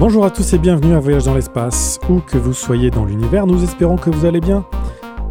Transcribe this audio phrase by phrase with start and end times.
[0.00, 1.98] Bonjour à tous et bienvenue à Voyage dans l'espace.
[2.08, 4.64] Où que vous soyez dans l'univers, nous espérons que vous allez bien.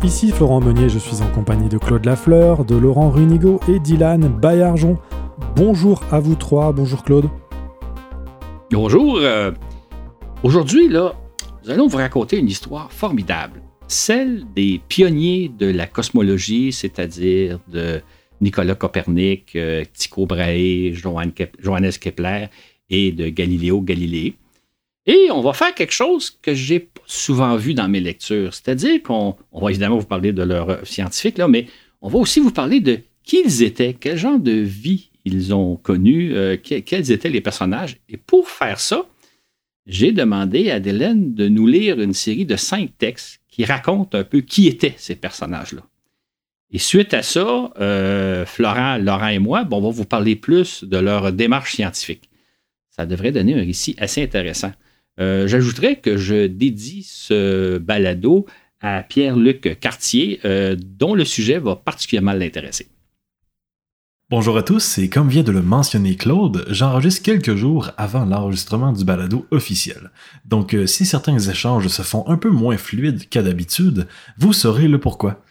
[0.03, 4.27] Ici Florent Meunier, je suis en compagnie de Claude Lafleur, de Laurent Runigo et Dylan
[4.27, 4.97] Bayarjon.
[5.55, 7.29] Bonjour à vous trois, bonjour Claude.
[8.71, 9.17] Bonjour.
[9.17, 9.51] euh,
[10.43, 13.61] Aujourd'hui, nous allons vous raconter une histoire formidable.
[13.87, 18.01] Celle des pionniers de la cosmologie, c'est-à-dire de
[18.41, 22.47] Nicolas Copernic, euh, Tycho Brahe, Johannes Kepler
[22.89, 24.35] et de Galiléo Galilée.
[25.07, 29.37] Et on va faire quelque chose que j'ai souvent vu dans mes lectures, c'est-à-dire qu'on
[29.53, 31.67] on va évidemment vous parler de leur œuvre scientifique, là, mais
[32.01, 35.77] on va aussi vous parler de qui ils étaient, quel genre de vie ils ont
[35.77, 37.97] connu, euh, que- quels étaient les personnages.
[38.09, 39.05] Et pour faire ça,
[39.85, 44.23] j'ai demandé à Adélène de nous lire une série de cinq textes qui racontent un
[44.25, 45.83] peu qui étaient ces personnages-là.
[46.71, 50.83] Et suite à ça, euh, Florent, Laurent et moi, bon, on va vous parler plus
[50.83, 52.29] de leur démarche scientifique.
[52.89, 54.73] Ça devrait donner un récit assez intéressant.
[55.19, 58.45] Euh, J'ajouterais que je dédie ce balado
[58.81, 62.87] à Pierre-Luc Cartier, euh, dont le sujet va particulièrement l'intéresser.
[64.29, 68.91] Bonjour à tous, et comme vient de le mentionner Claude, j'enregistre quelques jours avant l'enregistrement
[68.91, 70.11] du balado officiel.
[70.45, 74.05] Donc euh, si certains échanges se font un peu moins fluides qu'à d'habitude,
[74.37, 75.41] vous saurez le pourquoi.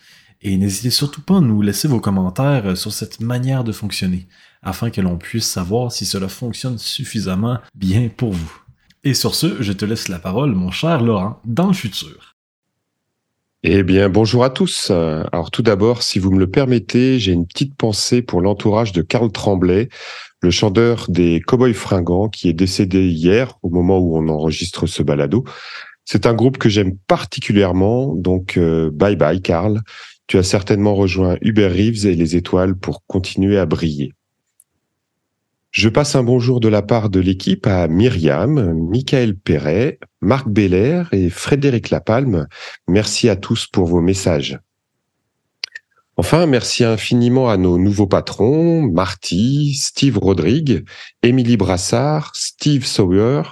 [0.43, 4.29] Et n'hésitez surtout pas à nous laisser vos commentaires sur cette manière de fonctionner,
[4.63, 8.66] afin que l'on puisse savoir si cela fonctionne suffisamment bien pour vous.
[9.07, 12.35] Et sur ce, je te laisse la parole, mon cher Laurent, dans le futur.
[13.63, 14.91] Eh bien, bonjour à tous.
[14.91, 19.03] Alors tout d'abord, si vous me le permettez, j'ai une petite pensée pour l'entourage de
[19.03, 19.91] Karl Tremblay,
[20.43, 25.05] le chanteur des Cowboys Fringants, qui est décédé hier au moment où on enregistre ce
[25.05, 25.45] balado.
[26.05, 29.83] C'est un groupe que j'aime particulièrement, donc euh, bye bye Karl.
[30.27, 34.15] Tu as certainement rejoint Hubert Reeves et les étoiles pour continuer à briller.
[35.77, 41.11] Je passe un bonjour de la part de l'équipe à Myriam, Michael Perret, Marc Belair
[41.13, 42.47] et Frédéric Lapalme,
[42.89, 44.59] Merci à tous pour vos messages.
[46.17, 50.83] Enfin, merci infiniment à nos nouveaux patrons, Marty, Steve Rodrigue,
[51.23, 53.43] Émilie Brassard, Steve Sawyer,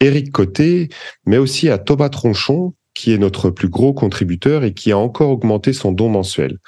[0.00, 0.88] Eric Côté,
[1.24, 5.30] mais aussi à Thomas Tronchon, qui est notre plus gros contributeur et qui a encore
[5.30, 6.58] augmenté son don mensuel.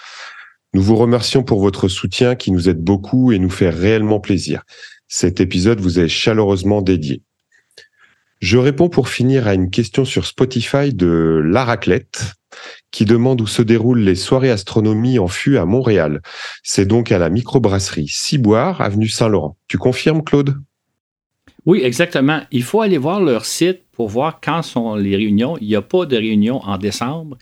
[0.74, 4.62] Nous vous remercions pour votre soutien qui nous aide beaucoup et nous fait réellement plaisir.
[5.14, 7.20] Cet épisode vous est chaleureusement dédié.
[8.40, 12.32] Je réponds pour finir à une question sur Spotify de Laraclette
[12.92, 16.22] qui demande où se déroulent les soirées astronomie en fût à Montréal.
[16.62, 19.58] C'est donc à la microbrasserie Ciboire, avenue Saint-Laurent.
[19.68, 20.56] Tu confirmes, Claude?
[21.66, 22.40] Oui, exactement.
[22.50, 25.58] Il faut aller voir leur site pour voir quand sont les réunions.
[25.60, 27.36] Il n'y a pas de réunion en décembre.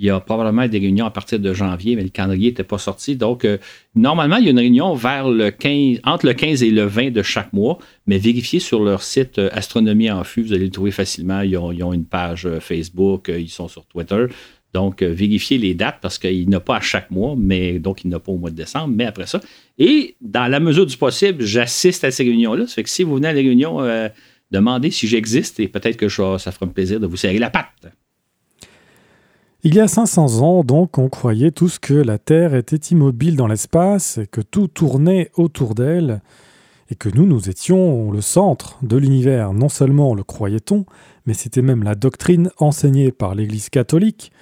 [0.00, 2.78] Il y a probablement des réunions à partir de janvier, mais le calendrier n'était pas
[2.78, 3.14] sorti.
[3.14, 3.58] Donc, euh,
[3.94, 7.12] normalement, il y a une réunion vers le 15, entre le 15 et le 20
[7.12, 7.78] de chaque mois,
[8.08, 11.42] mais vérifiez sur leur site euh, Astronomie en fût, vous allez le trouver facilement.
[11.42, 14.26] Ils ont, ils ont une page euh, Facebook, ils sont sur Twitter.
[14.72, 18.02] Donc, vérifiez les dates parce qu'il n'y en a pas à chaque mois, mais donc
[18.02, 19.40] il n'y en a pas au mois de décembre, mais après ça.
[19.78, 22.66] Et dans la mesure du possible, j'assiste à ces réunions-là.
[22.66, 23.78] Ça fait que si vous venez à la réunion,
[24.50, 27.86] demandez si j'existe et peut-être que ça fera un plaisir de vous serrer la patte.
[29.66, 33.46] Il y a 500 ans, donc, on croyait tous que la Terre était immobile dans
[33.46, 36.20] l'espace que tout tournait autour d'elle,
[36.90, 39.54] et que nous, nous étions le centre de l'univers.
[39.54, 40.84] Non seulement le croyait-on,
[41.24, 44.32] mais c'était même la doctrine enseignée par l'Église catholique.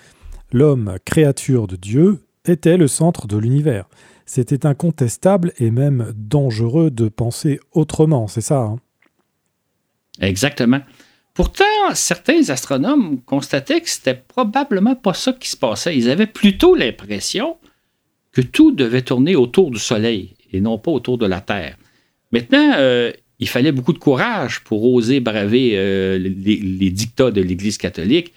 [0.50, 3.88] L'homme, créature de Dieu, était le centre de l'univers.
[4.26, 8.76] C'était incontestable et même dangereux de penser autrement, c'est ça hein?
[10.20, 10.80] Exactement.
[11.34, 15.96] Pourtant, certains astronomes constataient que c'était probablement pas ça qui se passait.
[15.96, 17.56] Ils avaient plutôt l'impression
[18.32, 21.76] que tout devait tourner autour du Soleil et non pas autour de la Terre.
[22.32, 27.40] Maintenant, euh, il fallait beaucoup de courage pour oser braver euh, les, les dictats de
[27.40, 28.32] l'Église catholique.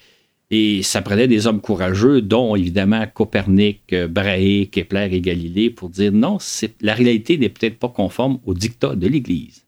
[0.51, 5.89] Et ça prenait des hommes courageux, dont évidemment Copernic, euh, Brahe, Kepler et Galilée, pour
[5.89, 6.37] dire non,
[6.81, 9.64] la réalité n'est peut-être pas conforme aux dictats de l'Église.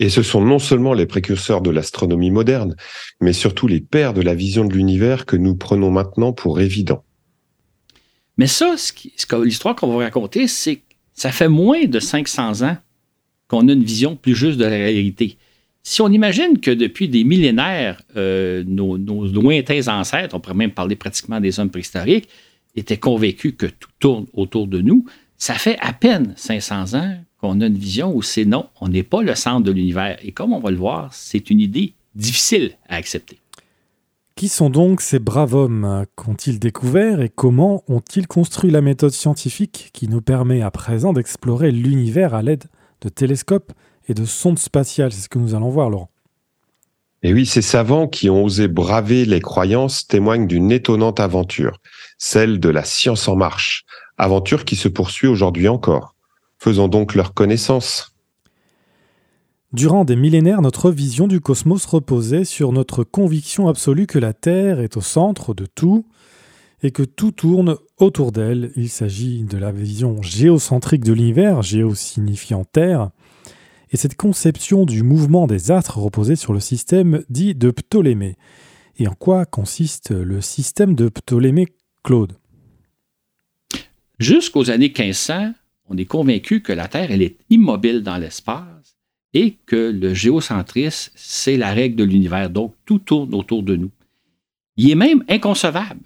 [0.00, 2.74] Et ce sont non seulement les précurseurs de l'astronomie moderne,
[3.20, 7.04] mais surtout les pères de la vision de l'univers que nous prenons maintenant pour évident.
[8.38, 8.92] Mais ça, ce
[9.44, 10.82] l'histoire qu'on va raconter, c'est que
[11.12, 12.78] ça fait moins de 500 ans
[13.46, 15.36] qu'on a une vision plus juste de la réalité.
[15.82, 20.72] Si on imagine que depuis des millénaires, euh, nos, nos lointains ancêtres, on pourrait même
[20.72, 22.28] parler pratiquement des hommes préhistoriques,
[22.74, 25.04] étaient convaincus que tout tourne autour de nous,
[25.36, 29.02] ça fait à peine 500 ans qu'on a une vision où c'est non, on n'est
[29.02, 30.18] pas le centre de l'univers.
[30.22, 33.38] Et comme on va le voir, c'est une idée difficile à accepter.
[34.36, 39.90] Qui sont donc ces braves hommes Qu'ont-ils découvert et comment ont-ils construit la méthode scientifique
[39.92, 42.64] qui nous permet à présent d'explorer l'univers à l'aide
[43.02, 43.72] de télescopes
[44.08, 45.12] et de sondes spatiales?
[45.12, 46.10] C'est ce que nous allons voir, Laurent.
[47.22, 51.78] Et oui, ces savants qui ont osé braver les croyances témoignent d'une étonnante aventure,
[52.16, 53.84] celle de la science en marche,
[54.16, 56.14] aventure qui se poursuit aujourd'hui encore.
[56.62, 58.14] Faisons donc leur connaissance.
[59.72, 64.78] Durant des millénaires, notre vision du cosmos reposait sur notre conviction absolue que la Terre
[64.78, 66.04] est au centre de tout
[66.82, 68.72] et que tout tourne autour d'elle.
[68.76, 73.10] Il s'agit de la vision géocentrique de l'univers, géo signifiant Terre,
[73.90, 78.36] et cette conception du mouvement des astres reposait sur le système dit de Ptolémée.
[78.98, 81.68] Et en quoi consiste le système de Ptolémée,
[82.04, 82.36] Claude?
[84.18, 85.54] Jusqu'aux années 1500,
[85.90, 88.96] on est convaincu que la Terre elle est immobile dans l'espace
[89.34, 92.48] et que le géocentrisme, c'est la règle de l'univers.
[92.48, 93.90] Donc, tout tourne autour de nous.
[94.76, 96.00] Il est même inconcevable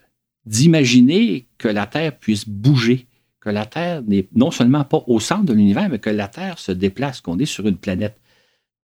[0.46, 3.06] d'imaginer que la Terre puisse bouger,
[3.40, 6.58] que la Terre n'est non seulement pas au centre de l'univers, mais que la Terre
[6.58, 8.18] se déplace, qu'on est sur une planète.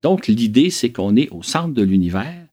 [0.02, 2.46] Donc, l'idée, c'est qu'on est au centre de l'univers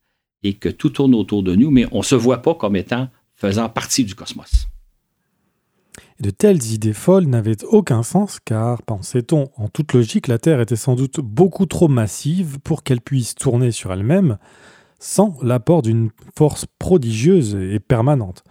[0.43, 3.09] et que tout tourne autour de nous, mais on ne se voit pas comme étant
[3.35, 4.67] faisant partie du cosmos.
[6.19, 10.75] De telles idées folles n'avaient aucun sens car, pensait-on, en toute logique, la Terre était
[10.75, 14.37] sans doute beaucoup trop massive pour qu'elle puisse tourner sur elle-même
[14.99, 18.43] sans l'apport d'une force prodigieuse et permanente.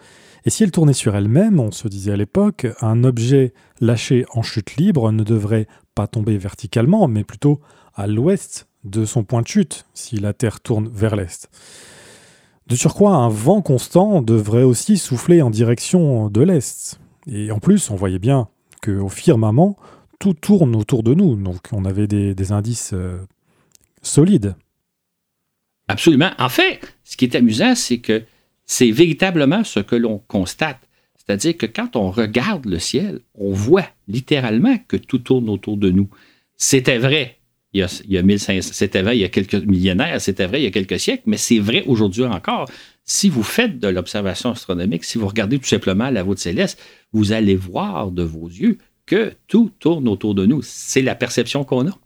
[0.45, 4.43] Et si elle tournait sur elle-même, on se disait à l'époque, un objet lâché en
[4.43, 5.67] chute libre ne devrait
[5.97, 7.61] pas tomber verticalement, mais plutôt
[7.97, 11.51] à l'ouest de son point de chute, si la Terre tourne vers l'est.
[12.69, 17.01] De surcroît, un vent constant devrait aussi souffler en direction de l'est.
[17.31, 18.49] Et en plus, on voyait bien
[18.83, 19.77] qu'au firmament,
[20.19, 23.19] tout tourne autour de nous, donc on avait des, indices euh,
[24.03, 24.55] solides.
[25.89, 26.31] Absolument.
[26.39, 28.25] En fait, ce qui est amusant, c'est que
[28.65, 30.81] c'est véritablement ce que l'on constate.
[31.17, 35.91] C'est-à-dire que quand on regarde le ciel, on voit littéralement que tout tourne autour de
[35.91, 36.09] nous.
[36.57, 37.36] C'était vrai
[37.77, 40.47] il y a, il y a 1500, c'était vrai il y a quelques millénaires, c'était
[40.47, 42.69] vrai il y a quelques siècles, mais c'est vrai aujourd'hui encore.
[43.05, 46.81] Si vous faites de l'observation astronomique, si vous regardez tout simplement la voûte céleste,
[47.13, 50.61] vous allez voir de vos yeux que tout tourne autour de nous.
[50.63, 51.99] C'est la perception qu'on a.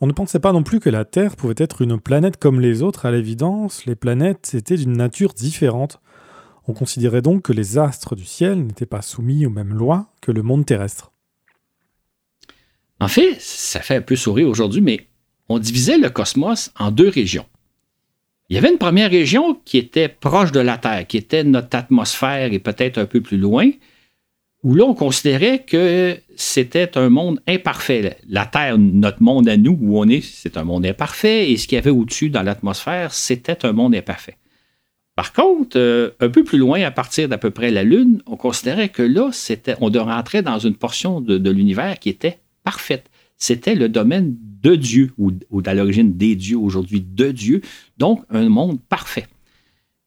[0.00, 2.82] On ne pensait pas non plus que la Terre pouvait être une planète comme les
[2.82, 3.06] autres.
[3.06, 6.00] À l'évidence, les planètes étaient d'une nature différente.
[6.68, 10.30] On considérait donc que les astres du ciel n'étaient pas soumis aux mêmes lois que
[10.30, 11.10] le monde terrestre.
[13.00, 15.06] En fait, ça fait un peu sourire aujourd'hui, mais
[15.48, 17.46] on divisait le cosmos en deux régions.
[18.48, 21.76] Il y avait une première région qui était proche de la Terre, qui était notre
[21.76, 23.70] atmosphère et peut-être un peu plus loin,
[24.64, 28.16] où là, on considérait que c'était un monde imparfait.
[28.28, 31.68] La Terre, notre monde à nous, où on est, c'est un monde imparfait, et ce
[31.68, 34.36] qu'il y avait au-dessus dans l'atmosphère, c'était un monde imparfait.
[35.14, 38.36] Par contre, euh, un peu plus loin, à partir d'à peu près la Lune, on
[38.36, 39.30] considérait que là,
[39.80, 42.38] on rentrer dans une portion de, l'univers qui était
[42.72, 43.06] parfaite.
[43.38, 45.32] C'était le domaine de Dieu, ou,
[45.64, 47.62] à l'origine des dieux, aujourd'hui de Dieu,
[47.96, 49.26] donc un monde parfait,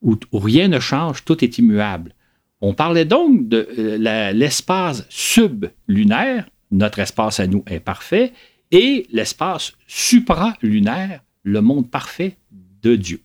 [0.04, 2.14] où rien ne change, tout est immuable.
[2.62, 8.32] On parlait donc de euh, l'espace sublunaire, notre espace à nous est parfait,
[8.70, 12.38] et l'espace supralunaire, le monde parfait
[12.84, 13.22] de Dieu.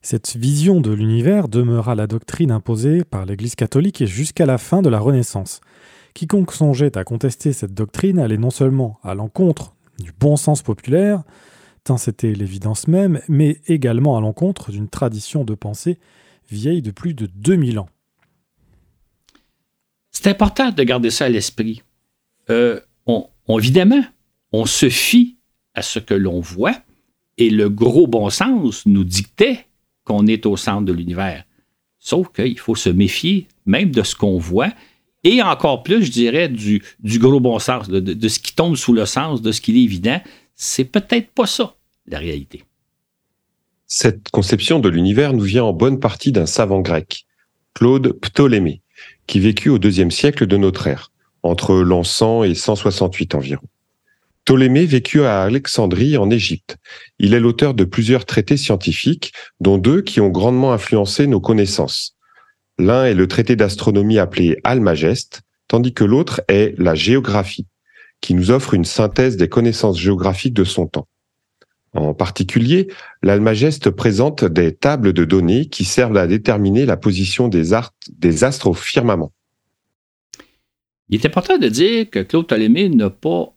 [0.00, 4.88] Cette vision de l'univers demeura la doctrine imposée par l'Église catholique jusqu'à la fin de
[4.88, 5.60] la Renaissance.
[6.16, 11.22] Quiconque songeait à contester cette doctrine allait non seulement à l'encontre du bon sens populaire,
[11.84, 15.98] tant c'était l'évidence même, mais également à l'encontre d'une tradition de pensée
[16.50, 17.90] vieille de plus de 2000 ans.
[20.10, 21.82] C'est important de garder ça à l'esprit.
[22.48, 24.02] Euh, on, évidemment,
[24.52, 25.36] on se fie
[25.74, 26.80] à ce que l'on voit
[27.36, 29.66] et le gros bon sens nous dictait
[30.04, 31.44] qu'on est au centre de l'univers.
[31.98, 34.72] Sauf qu'il faut se méfier même de ce qu'on voit
[35.26, 38.92] et encore plus, je dirais, du, gros bon sens, de, de, ce qui tombe sous
[38.92, 40.20] le sens, de ce qui est évident.
[40.54, 41.74] C'est peut-être pas ça,
[42.06, 42.64] la réalité.
[43.86, 47.26] Cette conception de l'univers nous vient en bonne partie d'un savant grec,
[47.74, 48.82] Claude Ptolémée,
[49.26, 53.66] qui vécut au deuxième siècle de notre ère, entre l'an 100 et 168 environ.
[54.44, 56.76] Ptolémée vécut à Alexandrie en Égypte.
[57.18, 62.15] Il est l'auteur de plusieurs traités scientifiques, dont deux qui ont grandement influencé nos connaissances.
[62.78, 67.66] L'un est le traité d'astronomie appelé Almageste, tandis que l'autre est la géographie,
[68.20, 71.08] qui nous offre une synthèse des connaissances géographiques de son temps.
[71.94, 72.88] En particulier,
[73.22, 78.74] l'Almageste présente des tables de données qui servent à déterminer la position des, astres au
[78.74, 79.32] firmament.
[81.08, 83.54] Il est important de dire que Claude Ptolémée n'a pas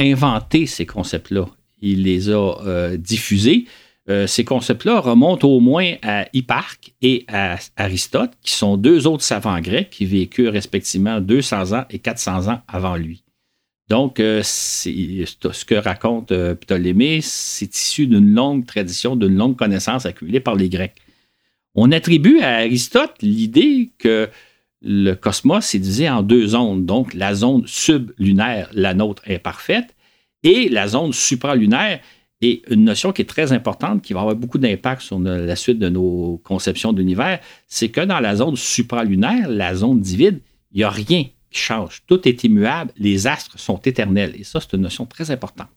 [0.00, 1.48] inventé ces concepts-là.
[1.82, 3.66] Il les a euh, diffusés.
[4.10, 9.22] Euh, ces concepts-là remontent au moins à Hipparque et à Aristote, qui sont deux autres
[9.22, 13.24] savants grecs qui vécurent respectivement 200 ans et 400 ans avant lui.
[13.88, 20.06] Donc, euh, ce que raconte euh, Ptolémée, c'est issu d'une longue tradition, d'une longue connaissance
[20.06, 20.96] accumulée par les Grecs.
[21.74, 24.28] On attribue à Aristote l'idée que
[24.80, 26.86] le cosmos est divisé en deux zones.
[26.86, 29.94] Donc, la zone sublunaire, la nôtre est parfaite,
[30.42, 32.00] et la zone supralunaire
[32.46, 35.78] est une notion qui est très importante, qui va avoir beaucoup d'impact sur la suite
[35.78, 37.40] de nos conceptions d'univers.
[37.68, 40.40] C'est que dans la zone supralunaire, la zone divide,
[40.72, 42.02] il n'y a rien qui change.
[42.06, 44.34] Tout est immuable, les astres sont éternels.
[44.38, 45.68] Et ça, c'est une notion très importante.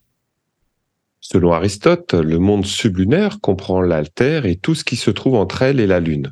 [1.19, 5.61] Selon Aristote, le monde sublunaire comprend la Terre et tout ce qui se trouve entre
[5.61, 6.31] elle et la Lune.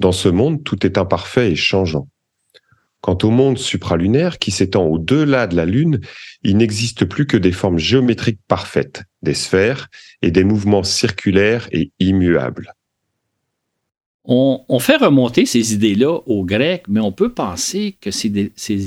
[0.00, 2.08] Dans ce monde, tout est imparfait et changeant.
[3.04, 6.00] Quant au monde supralunaire qui s'étend au-delà de la Lune,
[6.42, 9.90] il n'existe plus que des formes géométriques parfaites, des sphères
[10.22, 12.72] et des mouvements circulaires et immuables.
[14.24, 18.30] On, fait remonter ces idées-là aux Grecs, mais on peut penser que ces,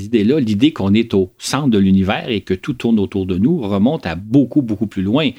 [0.04, 3.60] idées-là, l'idée qu'on est au centre de l'univers et que tout tourne autour de nous,
[3.60, 5.30] remonte à beaucoup, beaucoup plus loin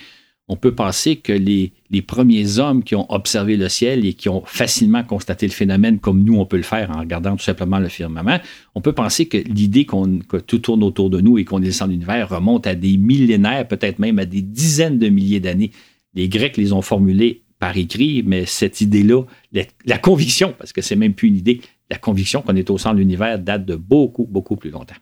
[0.50, 4.44] on peut penser que les, premiers hommes qui ont observé le ciel et qui ont
[4.46, 7.88] facilement constaté le phénomène comme nous, on peut le faire en regardant tout simplement le
[7.88, 8.39] firmament,
[8.74, 11.86] on peut penser que l'idée que tout tourne autour de nous et qu'on est dans
[11.86, 15.72] l'univers remonte à des millénaires, peut-être même à des dizaines de milliers d'années.
[16.15, 20.82] Les Grecs les ont formulées par écrit, mais cette idée-là, la, la conviction, parce que
[20.82, 23.75] c'est même plus une idée, la conviction qu'on est au centre de l'univers date de
[23.75, 24.96] beaucoup, beaucoup plus longtemps.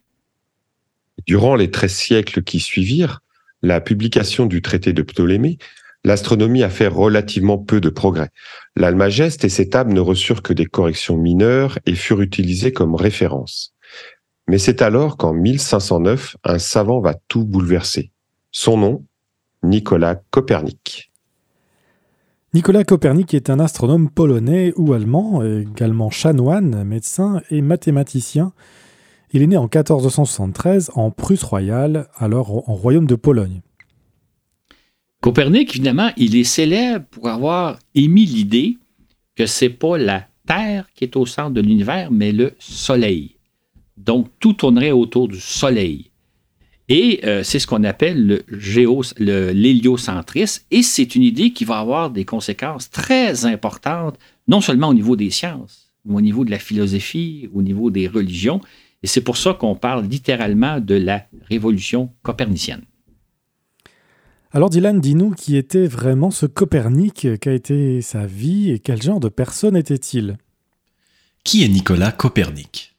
[1.26, 3.22] Durant les 13 siècles qui suivirent,
[3.62, 5.58] la publication du traité de Ptolémée,
[6.04, 8.30] l'astronomie a fait relativement peu de progrès.
[8.76, 13.74] L'Almageste et ses tables ne reçurent que des corrections mineures et furent utilisées comme référence.
[14.48, 18.12] Mais c'est alors qu'en 1509, un savant va tout bouleverser.
[18.52, 19.06] Son nom,
[19.64, 21.12] Nicolas Copernic.
[22.54, 28.54] Nicolas Copernic est un astronome polonais ou allemand, également chanoine, médecin et mathématicien,
[29.34, 33.62] il est né en 1473 en Prusse royale, alors en royaume de Pologne.
[35.22, 38.78] Copernic, évidemment, il est célèbre pour avoir émis l'idée
[39.36, 43.36] que c'est pas la Terre qui est au centre de l'univers, mais le Soleil.
[43.98, 46.12] Donc, tout tournerait autour du Soleil.
[46.90, 50.64] Et euh, c'est ce qu'on appelle le l'héliocentrisme.
[50.72, 54.18] Et c'est une idée qui va avoir des conséquences très importantes,
[54.48, 58.08] non seulement au niveau des sciences, mais au niveau de la philosophie, au niveau des
[58.08, 58.62] religions.
[59.04, 62.84] Et c'est pour ça qu'on parle littéralement de la révolution copernicienne.
[64.52, 69.20] Alors Dylan, dis-nous qui était vraiment ce Copernic, qu'a été sa vie et quel genre
[69.20, 70.38] de personne était-il?
[71.44, 72.96] Qui est Nicolas Copernic?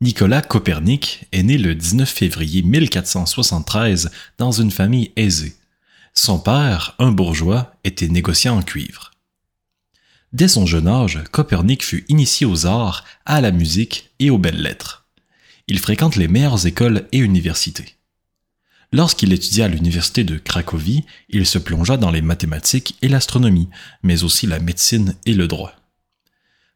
[0.00, 5.54] Nicolas Copernic est né le 19 février 1473 dans une famille aisée.
[6.14, 9.12] Son père, un bourgeois, était négociant en cuivre.
[10.32, 14.60] Dès son jeune âge, Copernic fut initié aux arts, à la musique et aux belles
[14.60, 14.97] lettres.
[15.68, 17.96] Il fréquente les meilleures écoles et universités.
[18.90, 23.68] Lorsqu'il étudia à l'université de Cracovie, il se plongea dans les mathématiques et l'astronomie,
[24.02, 25.74] mais aussi la médecine et le droit.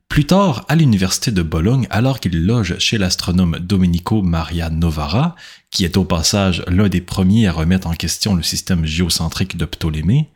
[0.08, 5.36] Plus tard, à l'université de Bologne, alors qu'il loge chez l'astronome Domenico Maria Novara,
[5.70, 9.64] qui est au passage l'un des premiers à remettre en question le système géocentrique de
[9.64, 10.28] Ptolémée,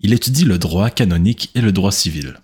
[0.00, 2.36] il étudie le droit canonique et le droit civil.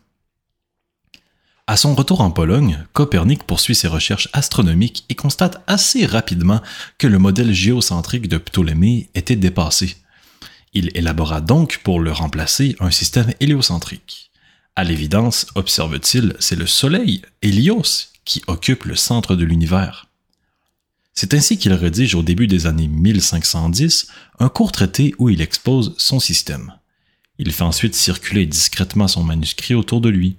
[1.71, 6.61] À son retour en Pologne, Copernic poursuit ses recherches astronomiques et constate assez rapidement
[6.99, 9.97] que le modèle géocentrique de Ptolémée était dépassé.
[10.73, 14.33] Il élabora donc pour le remplacer un système héliocentrique.
[14.75, 20.09] À l'évidence, observe-t-il, c'est le Soleil, Hélios, qui occupe le centre de l'univers.
[21.15, 24.09] C'est ainsi qu'il rédige au début des années 1510
[24.41, 26.73] un court traité où il expose son système.
[27.39, 30.37] Il fait ensuite circuler discrètement son manuscrit autour de lui.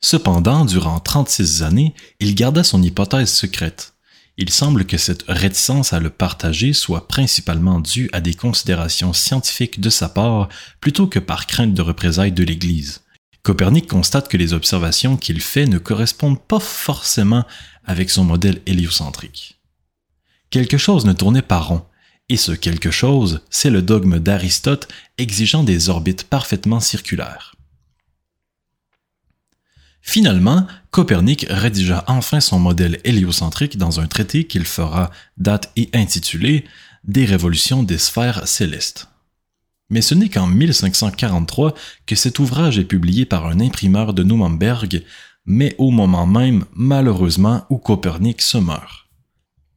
[0.00, 3.94] Cependant, durant 36 années, il garda son hypothèse secrète.
[4.38, 9.80] Il semble que cette réticence à le partager soit principalement due à des considérations scientifiques
[9.80, 10.48] de sa part
[10.80, 13.00] plutôt que par crainte de représailles de l'Église.
[13.42, 17.44] Copernic constate que les observations qu'il fait ne correspondent pas forcément
[17.84, 19.58] avec son modèle héliocentrique.
[20.50, 21.84] Quelque chose ne tournait pas rond,
[22.28, 27.55] et ce quelque chose, c'est le dogme d'Aristote exigeant des orbites parfaitement circulaires.
[30.08, 36.64] Finalement, Copernic rédigea enfin son modèle héliocentrique dans un traité qu'il fera date et intitulé
[37.02, 39.08] Des révolutions des sphères célestes.
[39.90, 41.74] Mais ce n'est qu'en 1543
[42.06, 45.02] que cet ouvrage est publié par un imprimeur de Nuremberg,
[45.44, 49.08] mais au moment même, malheureusement, où Copernic se meurt.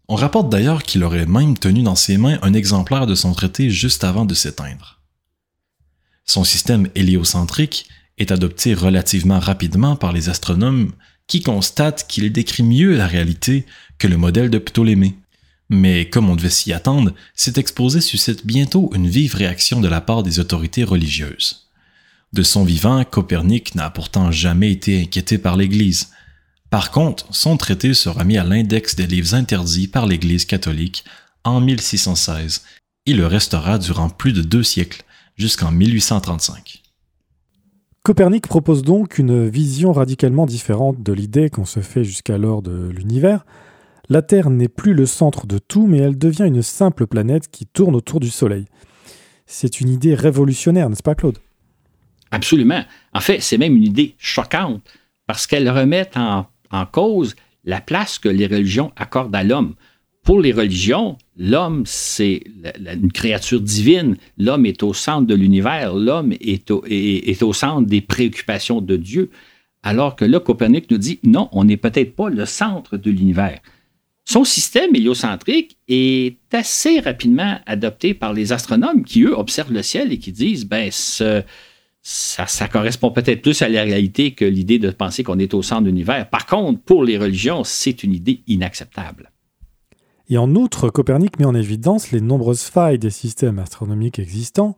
[0.08, 3.72] On rapporte d'ailleurs qu'il aurait même tenu dans ses mains un exemplaire de son traité
[3.72, 5.02] juste avant de s'éteindre.
[6.26, 10.92] Son système héliocentrique est adopté relativement rapidement par les astronomes
[11.28, 13.66] qui constatent qu'il décrit mieux la réalité
[13.98, 15.16] que le modèle de Ptolémée.
[15.70, 20.02] Mais comme on devait s'y attendre, cet exposé suscite bientôt une vive réaction de la
[20.02, 21.70] part des autorités religieuses.
[22.34, 26.10] De son vivant, Copernic n'a pourtant jamais été inquiété par l'Église.
[26.70, 31.04] Par contre, son traité sera mis à l'index des livres interdits par l'Église catholique
[31.44, 32.64] en 1616
[33.06, 35.04] et le restera durant plus de deux siècles,
[35.38, 36.79] jusqu'en 1835.
[38.10, 43.46] Copernic propose donc une vision radicalement différente de l'idée qu'on se fait jusqu'alors de l'univers.
[44.10, 47.68] La Terre n'est plus le centre de tout, mais elle devient une simple planète qui
[47.68, 48.66] tourne autour du Soleil.
[49.46, 51.38] C'est une idée révolutionnaire, n'est-ce pas Claude?
[52.32, 52.84] Absolument.
[53.14, 54.82] En fait, c'est même une idée choquante
[55.28, 56.48] parce qu'elle remet en,
[56.92, 59.76] cause la place que les religions accordent à l'homme.
[60.30, 62.44] Pour les religions, l'homme, c'est
[62.86, 64.16] une créature divine.
[64.38, 65.96] L'homme est au centre de l'univers.
[65.96, 69.32] L'homme est au, centre des préoccupations de Dieu.
[69.82, 73.60] Alors que là, Copernic nous dit, non, on n'est peut-être pas le centre de l'univers.
[74.24, 80.14] Son système héliocentrique est assez rapidement adopté par les astronomes qui, eux, observent le ciel
[80.14, 85.24] et qui disent, ben, ça, correspond peut-être plus à la réalité que l'idée de penser
[85.24, 86.30] qu'on est au centre de l'univers.
[86.30, 89.32] Par contre, pour les religions, c'est une idée inacceptable.
[90.30, 94.78] Et en outre, Copernic met en évidence les nombreuses failles des systèmes astronomiques existants.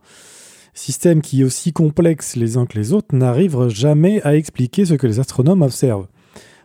[0.74, 5.08] Systèmes qui, aussi complexes les uns que les autres, n'arrivent jamais à expliquer ce que
[5.08, 6.08] les astronomes observent.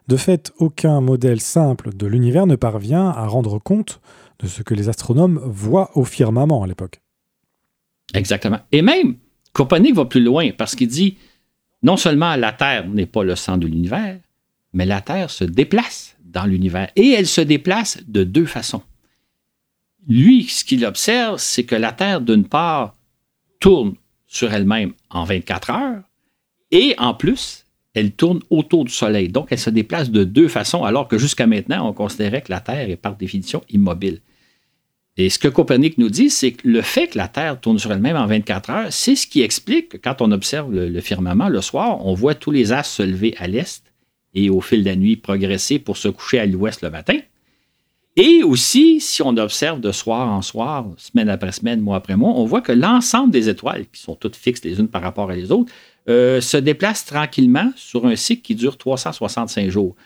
[0.06, 4.00] De fait, aucun modèle simple de l'univers ne parvient à rendre compte
[4.38, 7.00] de ce que les astronomes voient au firmament à l'époque.
[8.14, 8.60] Exactement.
[8.70, 9.16] Et même,
[9.52, 11.16] Copernic va plus loin parce qu'il dit
[11.82, 14.20] non seulement la Terre n'est pas le centre de l'univers,
[14.72, 18.82] mais la Terre se déplace l'univers et elle se déplace de deux façons.
[20.06, 22.94] Lui, ce qu'il observe, c'est que la Terre, d'une part,
[23.58, 23.94] tourne
[24.26, 26.02] sur elle-même en 24 heures
[26.70, 27.64] et en plus,
[27.94, 29.30] elle tourne autour du Soleil.
[29.30, 32.60] Donc, elle se déplace de deux façons, alors que jusqu'à maintenant, on considérait que la
[32.60, 34.20] Terre est par définition immobile.
[35.16, 37.90] Et ce que Copernic nous dit, c'est que le fait que la Terre tourne sur
[37.90, 41.62] elle-même en 24 heures, c'est ce qui explique que quand on observe le, firmament le
[41.62, 43.82] soir, on voit tous les astres se lever à l'est
[44.36, 47.18] et au fil de la nuit progresser pour se coucher à l'ouest le matin.
[48.16, 52.32] Et aussi, si on observe de soir en soir, semaine après semaine, mois après mois,
[52.34, 55.36] on voit que l'ensemble des étoiles, qui sont toutes fixes les unes par rapport à
[55.36, 55.72] les autres,
[56.08, 59.96] euh, se déplacent tranquillement sur un cycle qui dure 365 jours.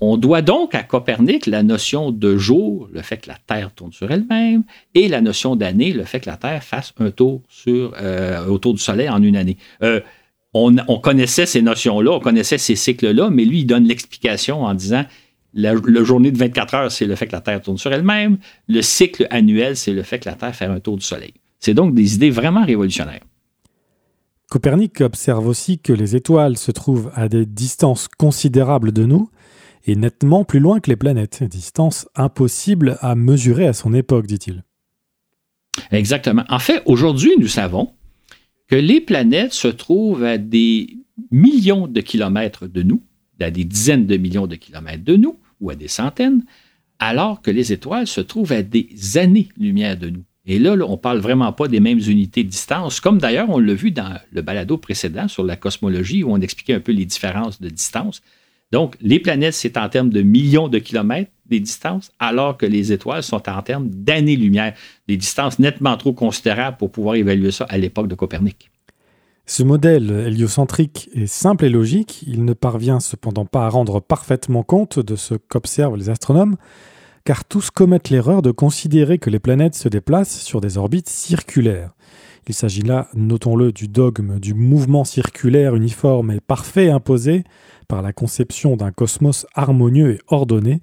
[0.00, 3.92] On doit donc à Copernic la notion de jour, le fait que la Terre tourne
[3.92, 4.64] sur elle-même,
[4.94, 8.80] et la notion d'année, le fait que la Terre fasse un tour euh, autour du
[8.80, 9.56] Soleil en une année.
[9.82, 10.00] Euh,
[10.54, 15.04] on, connaissait ces notions-là, on connaissait ces cycles-là, mais lui, il donne l'explication en disant
[15.52, 18.38] la, journée de 24 heures, c'est le fait que la Terre tourne sur elle-même.
[18.68, 21.34] Le cycle annuel, c'est le fait que la Terre fait un tour du Soleil.
[21.58, 23.22] C'est donc des idées vraiment révolutionnaires.
[24.50, 29.30] Copernic observe aussi que les étoiles se trouvent à des distances considérables de nous
[29.86, 34.62] et nettement plus loin que les planètes, distance impossible à mesurer à son époque, dit-il.
[35.90, 36.44] Exactement.
[36.48, 37.92] En fait, aujourd'hui, nous savons
[38.68, 40.98] que les planètes se trouvent à des
[41.30, 43.02] millions de kilomètres de nous,
[43.40, 46.44] à des dizaines de millions de kilomètres de nous, ou à des centaines,
[46.98, 50.24] alors que les étoiles se trouvent à des années-lumière de nous.
[50.46, 53.58] Et là, on ne parle vraiment pas des mêmes unités de distance, comme d'ailleurs on
[53.58, 57.06] l'a vu dans le balado précédent sur la cosmologie, où on expliquait un peu les
[57.06, 58.20] différences de distance.
[58.74, 62.90] Donc, les planètes, c'est en termes de millions de kilomètres des distances, alors que les
[62.90, 64.74] étoiles sont en termes d'années-lumière,
[65.06, 68.72] des distances nettement trop considérables pour pouvoir évaluer ça à l'époque de Copernic.
[69.46, 74.64] Ce modèle héliocentrique est simple et logique, il ne parvient cependant pas à rendre parfaitement
[74.64, 76.56] compte de ce qu'observent les astronomes,
[77.22, 81.94] car tous commettent l'erreur de considérer que les planètes se déplacent sur des orbites circulaires.
[82.48, 87.44] Il s'agit là, notons-le, du dogme du mouvement circulaire uniforme et parfait imposé
[87.88, 90.80] par la conception d'un cosmos harmonieux et ordonné,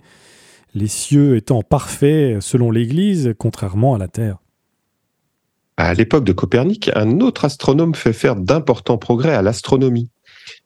[0.74, 4.38] les cieux étant parfaits selon l'Église, contrairement à la Terre.
[5.78, 10.10] À l'époque de Copernic, un autre astronome fait faire d'importants progrès à l'astronomie.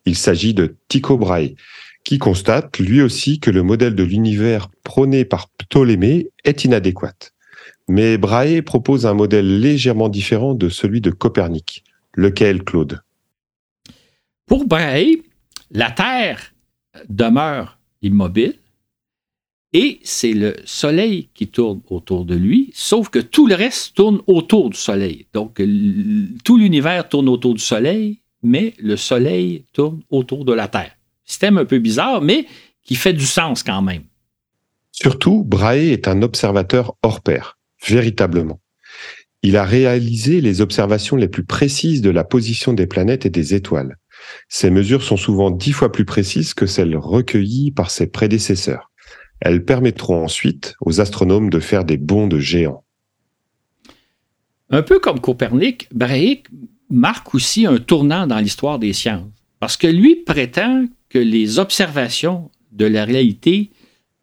[0.06, 1.56] Il s'agit de Tycho Brahe,
[2.04, 7.14] qui constate lui aussi que le modèle de l'univers prôné par Ptolémée est inadéquat.
[7.88, 11.84] Mais Brahe propose un modèle légèrement différent de celui de Copernic.
[12.14, 13.02] Lequel, Claude?
[14.46, 15.18] Pour Brahe,
[15.72, 16.54] la Terre
[17.10, 18.56] demeure immobile
[19.74, 24.22] et c'est le Soleil qui tourne autour de lui, sauf que tout le reste tourne
[24.26, 25.26] autour du Soleil.
[25.34, 25.62] Donc,
[26.46, 30.96] tout l'univers tourne autour du Soleil, mais le Soleil tourne autour de la Terre.
[31.26, 32.46] Système un peu bizarre, mais
[32.84, 34.04] qui fait du sens quand même.
[34.94, 37.55] Surtout, Brahe est un observateur hors pair,
[37.92, 38.60] véritablement.
[39.42, 43.54] Il a réalisé les observations les plus précises de la position des planètes et des
[43.54, 43.98] étoiles.
[44.50, 48.92] Ces mesures sont souvent dix fois plus précises que celles recueillies par ses prédécesseurs.
[49.40, 52.84] Elles permettront ensuite aux astronomes de faire des bonds de géants.
[54.72, 56.44] Un peu comme Copernic, Brahe
[56.90, 62.50] marque aussi un tournant dans l'histoire des sciences, parce que lui prétend que les observations
[62.72, 63.70] de la réalité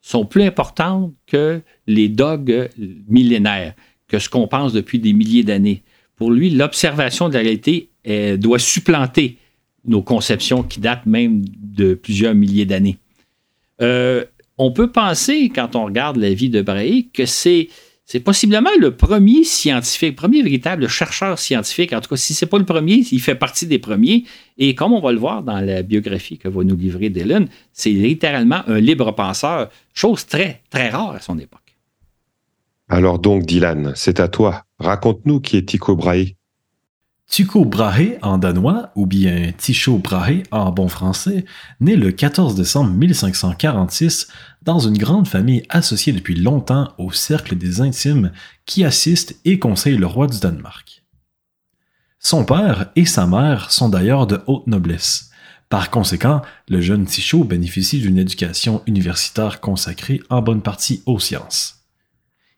[0.03, 2.69] sont plus importantes que les dogmes
[3.09, 3.75] millénaires,
[4.09, 5.83] que ce qu'on pense depuis des milliers d'années.
[6.17, 7.89] Pour lui, l'observation de la réalité
[8.37, 9.39] doit supplanter
[9.85, 12.99] nos conceptions qui datent même de plusieurs milliers d'années.
[13.81, 14.25] Euh,
[14.59, 17.69] on peut penser, quand on regarde la vie de Brahe, que c'est
[18.13, 21.95] c'est possiblement le premier scientifique, premier véritable chercheur scientifique.
[21.95, 24.25] En tout cas, si ce n'est pas le premier, il fait partie des premiers.
[24.59, 27.89] Et comme on va le voir dans la biographie que va nous livrer Dylan, c'est
[27.89, 31.79] littéralement un libre penseur, chose très, très rare à son époque.
[32.91, 34.67] Alors donc, Dylan, c'est à toi.
[34.79, 36.35] Raconte-nous qui est Tycho Brahe.
[37.33, 41.47] Tycho Brahe en danois, ou bien Tycho Brahe en bon français,
[41.81, 44.29] naît le 14 décembre 1546
[44.61, 48.33] dans une grande famille associée depuis longtemps au cercle des intimes
[48.67, 51.05] qui assistent et conseillent le roi du Danemark.
[52.19, 55.31] Son père et sa mère sont d'ailleurs de haute noblesse.
[55.71, 61.79] Par conséquent, le jeune Tycho bénéficie d'une éducation universitaire consacrée en bonne partie aux sciences.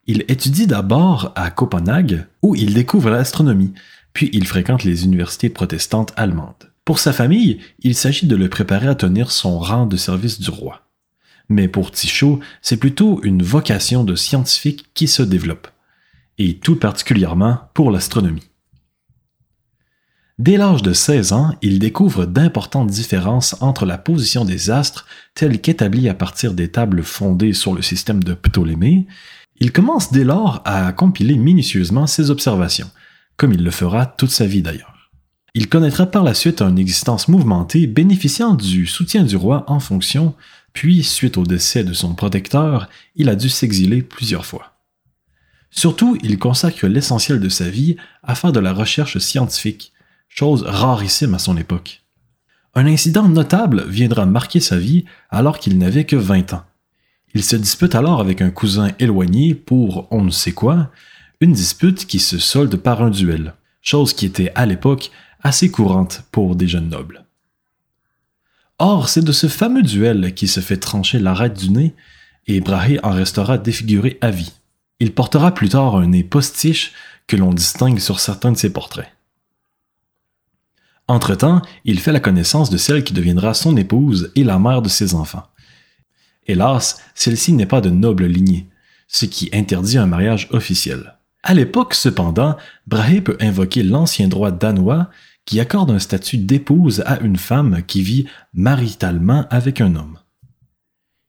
[0.07, 3.73] Il étudie d'abord à Copenhague, où il découvre l'astronomie,
[4.14, 6.72] puis il fréquente les universités protestantes allemandes.
[6.87, 10.50] Pour sa famille, il s'agit de le préparer à tenir son rang de service du
[10.50, 10.83] roi.
[11.48, 15.68] Mais pour Tycho, c'est plutôt une vocation de scientifique qui se développe,
[16.38, 18.48] et tout particulièrement pour l'astronomie.
[20.38, 25.61] Dès l'âge de 16 ans, il découvre d'importantes différences entre la position des astres telle
[25.61, 29.07] qu'établie à partir des tables fondées sur le système de Ptolémée.
[29.61, 32.90] Il commence dès lors à compiler minutieusement ses observations,
[33.37, 35.11] comme il le fera toute sa vie d'ailleurs.
[35.55, 40.35] Il connaîtra par la suite une existence mouvementée bénéficiant du soutien du roi en fonction,
[40.73, 44.73] puis suite au décès de son protecteur, il a dû s'exiler plusieurs fois.
[45.70, 49.92] Surtout, il consacre l'essentiel de sa vie à faire de la recherche scientifique,
[50.29, 52.03] chose rarissime à son époque.
[52.75, 56.64] Un incident notable viendra marquer sa vie alors qu'il n'avait que 20 ans.
[57.35, 60.90] Il se dispute alors avec un cousin éloigné pour on ne sait quoi,
[61.40, 65.11] une dispute qui se solde par un duel, chose qui était à l'époque
[65.42, 67.25] assez courante pour des jeunes nobles.
[68.79, 71.94] Or, c'est de ce fameux duel qui se fait trancher l'arête du nez,
[72.47, 74.53] et Brahe en restera défiguré à vie.
[75.01, 76.92] Il portera plus tard un nez postiche
[77.27, 79.11] que l'on distingue sur certains de ses portraits.
[81.07, 84.88] Entre-temps, il fait la connaissance de celle qui deviendra son épouse et la mère de
[84.88, 85.47] ses enfants.
[86.47, 88.68] Hélas, celle-ci n'est pas de noble lignée,
[89.09, 91.14] ce qui interdit un mariage officiel.
[91.47, 95.11] À l'époque, cependant, Brahe peut invoquer l'ancien droit danois
[95.45, 100.19] qui accorde un statut d'épouse à une femme qui vit maritalement avec un homme.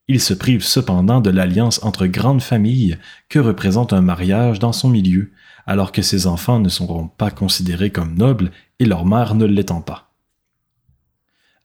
[0.08, 2.98] Il se prive cependant de l'alliance entre grandes familles
[3.28, 5.32] que représente un mariage dans son milieu,
[5.68, 9.82] alors que ses enfants ne seront pas considérés comme nobles et leur mère ne l'étant
[9.82, 10.14] pas.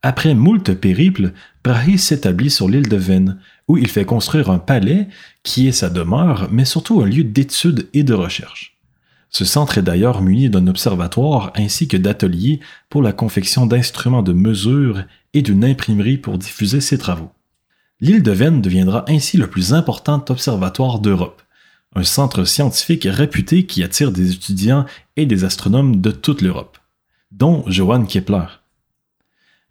[0.03, 3.39] Après moult périples, Brahe s'établit sur l'île de Vennes,
[3.71, 5.07] où il fait construire un palais
[5.45, 8.77] qui est sa demeure, mais surtout un lieu d'étude et de recherche.
[9.29, 14.33] Ce centre est d'ailleurs muni d'un observatoire ainsi que d'ateliers pour la confection d'instruments de
[14.33, 15.05] mesure
[15.35, 17.31] et d'une imprimerie pour diffuser ses travaux.
[18.01, 21.41] L'île de Vennes deviendra ainsi le plus important observatoire d'Europe,
[21.95, 26.79] un centre scientifique réputé qui attire des étudiants et des astronomes de toute l'Europe,
[27.31, 28.47] dont Johann Kepler.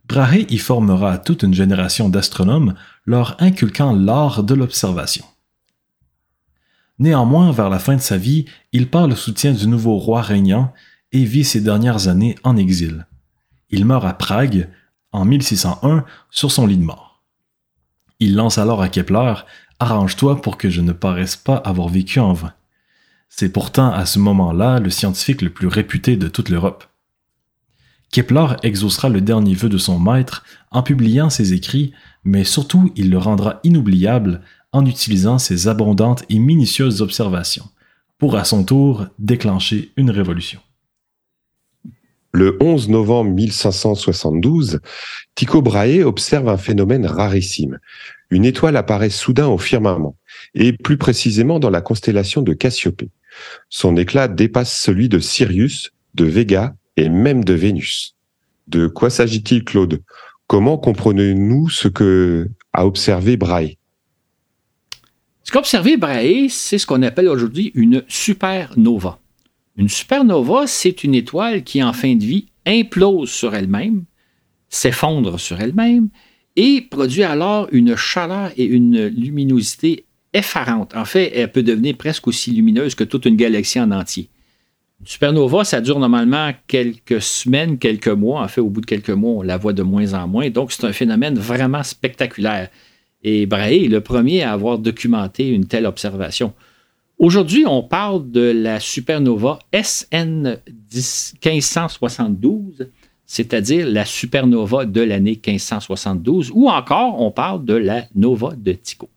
[0.09, 2.73] Brahe y formera toute une génération d'astronomes
[3.05, 5.23] leur inculquant l'art de l'observation.
[6.97, 10.73] Néanmoins, vers la fin de sa vie, il part le soutien du nouveau roi régnant
[11.11, 13.05] et vit ses dernières années en exil.
[13.69, 14.67] Il meurt à Prague
[15.11, 17.23] en 1601 sur son lit de mort.
[18.19, 19.35] Il lance alors à Kepler
[19.79, 22.53] Arrange-toi pour que je ne paraisse pas avoir vécu en vain.
[23.29, 26.88] C'est pourtant à ce moment-là le scientifique le plus réputé de toute l'Europe.
[28.11, 31.93] Kepler exaucera le dernier vœu de son maître en publiant ses écrits,
[32.23, 34.41] mais surtout il le rendra inoubliable
[34.71, 37.69] en utilisant ses abondantes et minutieuses observations,
[38.17, 40.59] pour à son tour déclencher une révolution.
[42.31, 44.79] Le 11 novembre 1572,
[45.33, 47.79] Tycho Brahe observe un phénomène rarissime.
[48.29, 50.15] Une étoile apparaît soudain au firmament,
[50.53, 53.09] et plus précisément dans la constellation de Cassiopée.
[53.69, 58.15] Son éclat dépasse celui de Sirius, de Vega et même de Vénus.
[58.67, 60.01] De quoi s'agit-il, Claude?
[60.47, 63.75] Comment comprenez-nous ce que a observé Brahe?
[65.43, 69.19] Ce qu'a observé Brahe, c'est ce qu'on appelle aujourd'hui une supernova.
[69.77, 74.03] Une supernova, c'est une étoile qui, en fin de vie, implose sur elle-même,
[74.69, 76.09] s'effondre sur elle-même
[76.55, 80.95] et produit alors une chaleur et une luminosité effarante.
[80.95, 84.29] En fait, elle peut devenir presque aussi lumineuse que toute une galaxie en entier.
[85.01, 88.41] Une supernova, ça dure normalement quelques semaines, quelques mois.
[88.41, 90.49] En fait, au bout de quelques mois, on la voit de moins en moins.
[90.49, 92.69] Donc, c'est un phénomène vraiment spectaculaire.
[93.23, 96.53] Et Brahe est le premier à avoir documenté une telle observation.
[97.17, 100.57] Aujourd'hui, on parle de la supernova SN
[100.93, 102.89] 1572,
[103.25, 109.09] c'est-à-dire la supernova de l'année 1572, ou encore on parle de la nova de Tycho.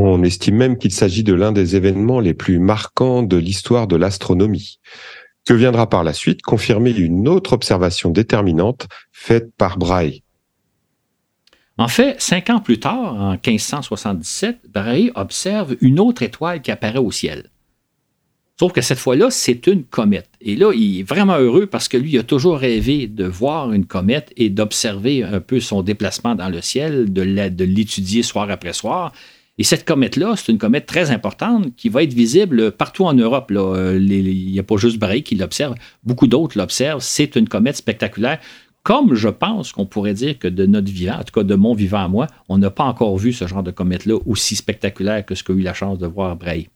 [0.00, 3.96] On estime même qu'il s'agit de l'un des événements les plus marquants de l'histoire de
[3.96, 4.78] l'astronomie,
[5.44, 10.20] que viendra par la suite confirmer une autre observation déterminante faite par Brahe.
[11.78, 17.00] En fait, cinq ans plus tard, en 1577, Brahe observe une autre étoile qui apparaît
[17.00, 17.50] au ciel.
[18.60, 20.30] Sauf que cette fois-là, c'est une comète.
[20.40, 23.84] Et là, il est vraiment heureux parce que lui, a toujours rêvé de voir une
[23.84, 29.12] comète et d'observer un peu son déplacement dans le ciel, de l'étudier soir après soir.
[29.58, 33.50] Et cette comète-là, c'est une comète très importante qui va être visible partout en Europe.
[33.50, 37.02] il n'y a pas juste Brahe qui l'observe, beaucoup d'autres l'observent.
[37.02, 38.38] C'est une comète spectaculaire
[38.88, 41.74] comme je pense qu'on pourrait dire que de notre vivant, en tout cas de mon
[41.74, 45.34] vivant à moi, on n'a pas encore vu ce genre de comète-là aussi spectaculaire que
[45.34, 46.68] ce qu'a eu la chance de voir Brahe.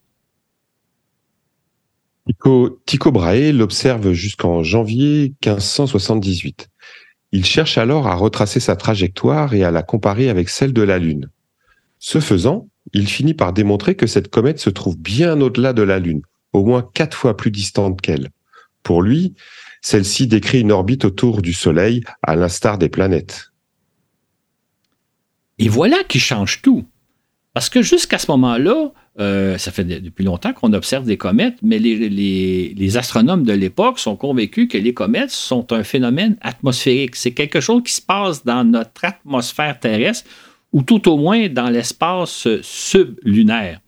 [2.84, 6.68] Tycho, Brahe l'observe jusqu'en janvier 1578.
[7.32, 10.98] Il cherche alors à retracer sa trajectoire et à la comparer avec celle de la
[10.98, 11.30] Lune.
[11.98, 15.98] Ce faisant, il finit par démontrer que cette comète se trouve bien au-delà de la
[15.98, 18.30] Lune, au moins quatre fois plus distante qu'elle.
[18.82, 19.34] Pour lui,
[19.80, 23.52] celle-ci décrit une orbite autour du Soleil, à l'instar des planètes.
[25.58, 26.84] Et voilà qui change tout.
[27.54, 31.78] Parce que jusqu'à ce moment-là, euh, ça fait depuis longtemps qu'on observe des comètes, mais
[31.78, 37.16] les, astronomes de l'époque sont convaincus que les comètes sont un phénomène atmosphérique.
[37.16, 40.28] C'est quelque chose qui se passe dans notre atmosphère terrestre
[40.72, 43.80] ou tout au moins dans l'espace sublunaire.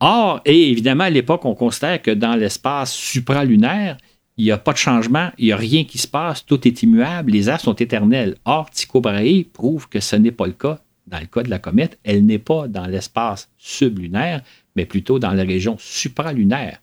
[0.00, 3.96] Or, et évidemment, à l'époque, on considère que dans l'espace supralunaire,
[4.36, 6.82] il n'y a pas de changement, il n'y a rien qui se passe, tout est
[6.82, 8.36] immuable, les astres sont éternels.
[8.44, 11.58] Or, Tycho Brahe prouve que ce n'est pas le cas dans le cas de la
[11.58, 11.98] comète.
[12.04, 14.42] Elle n'est pas dans l'espace sublunaire,
[14.76, 16.80] mais plutôt dans la région supralunaire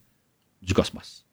[0.62, 1.25] du cosmos.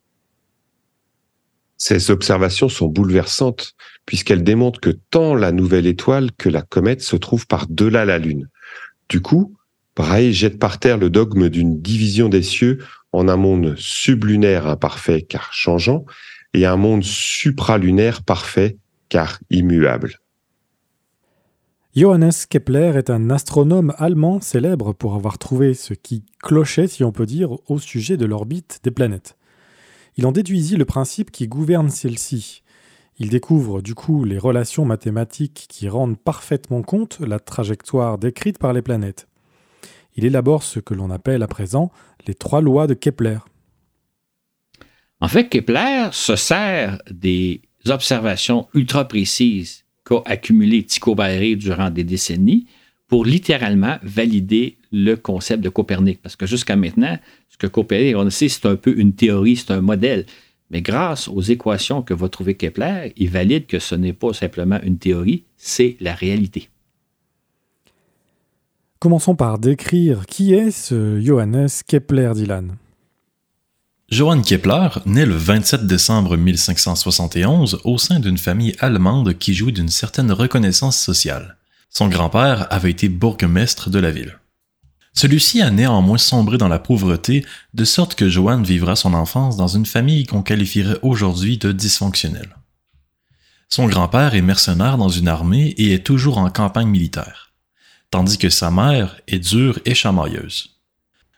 [1.85, 3.75] Ces observations sont bouleversantes
[4.07, 8.49] puisqu'elles démontrent que tant la nouvelle étoile que la comète se trouvent par-delà la Lune.
[9.09, 9.57] Du coup,
[9.97, 12.79] Brahe jette par terre le dogme d'une division des cieux
[13.11, 16.05] en un monde sublunaire imparfait car changeant
[16.55, 18.77] et un monde supralunaire parfait
[19.09, 20.21] car immuable.
[21.97, 27.11] Johannes Kepler est un astronome allemand célèbre pour avoir trouvé ce qui clochait, si on
[27.11, 29.37] peut dire, au sujet de l'orbite des planètes.
[30.17, 32.63] Il en déduisit le principe qui gouverne celle-ci.
[33.19, 38.73] Il découvre du coup les relations mathématiques qui rendent parfaitement compte la trajectoire décrite par
[38.73, 39.29] les planètes.
[40.17, 41.91] Il élabore ce que l'on appelle à présent
[42.27, 43.39] les trois lois de Kepler.
[45.21, 52.05] En fait, Kepler se sert des observations ultra précises qu'a accumulées Tycho Brahe durant des
[52.05, 52.67] décennies
[53.07, 56.21] pour littéralement valider le concept de Copernic.
[56.23, 57.19] Parce que jusqu'à maintenant,
[57.63, 60.27] que Copernic, on sait, c'est un peu une théorie, c'est un modèle.
[60.71, 64.81] Mais grâce aux équations que va trouver Kepler, il valide que ce n'est pas simplement
[64.83, 66.71] une théorie, c'est la réalité.
[68.99, 72.77] Commençons par décrire qui est ce Johannes Kepler Dylan.
[74.09, 79.89] Johann Kepler naît le 27 décembre 1571 au sein d'une famille allemande qui jouit d'une
[79.89, 81.57] certaine reconnaissance sociale.
[81.91, 84.39] Son grand-père avait été bourgmestre de la ville.
[85.15, 87.45] Celui-ci a néanmoins sombré dans la pauvreté,
[87.75, 92.57] de sorte que Johann vivra son enfance dans une famille qu'on qualifierait aujourd'hui de dysfonctionnelle.
[93.69, 97.53] Son grand-père est mercenaire dans une armée et est toujours en campagne militaire
[98.13, 100.77] tandis que sa mère est dure et chamailleuse.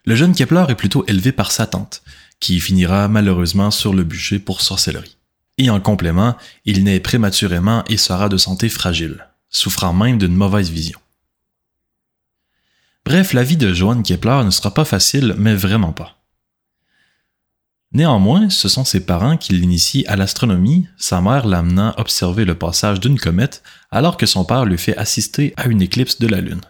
[0.03, 2.03] Le jeune Kepler est plutôt élevé par sa tante,
[2.39, 5.17] qui finira malheureusement sur le bûcher pour sorcellerie.
[5.57, 6.35] Et en complément,
[6.65, 10.99] il naît prématurément et sera de santé fragile, souffrant même d'une mauvaise vision.
[13.05, 16.17] Bref, la vie de Johann Kepler ne sera pas facile, mais vraiment pas.
[17.91, 22.99] Néanmoins, ce sont ses parents qui l'initient à l'astronomie, sa mère l'amenant observer le passage
[22.99, 26.61] d'une comète, alors que son père lui fait assister à une éclipse de la Lune.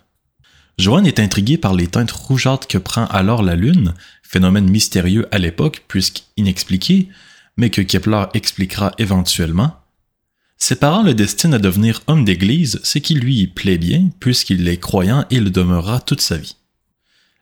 [0.78, 5.38] Joanne est intrigué par les teintes rougeâtres que prend alors la Lune, phénomène mystérieux à
[5.38, 7.08] l'époque puisqu'inexpliqué,
[7.56, 9.78] mais que Kepler expliquera éventuellement.
[10.58, 14.80] Ses parents le destinent à devenir homme d'église, ce qui lui plaît bien puisqu'il est
[14.80, 16.56] croyant et le demeurera toute sa vie.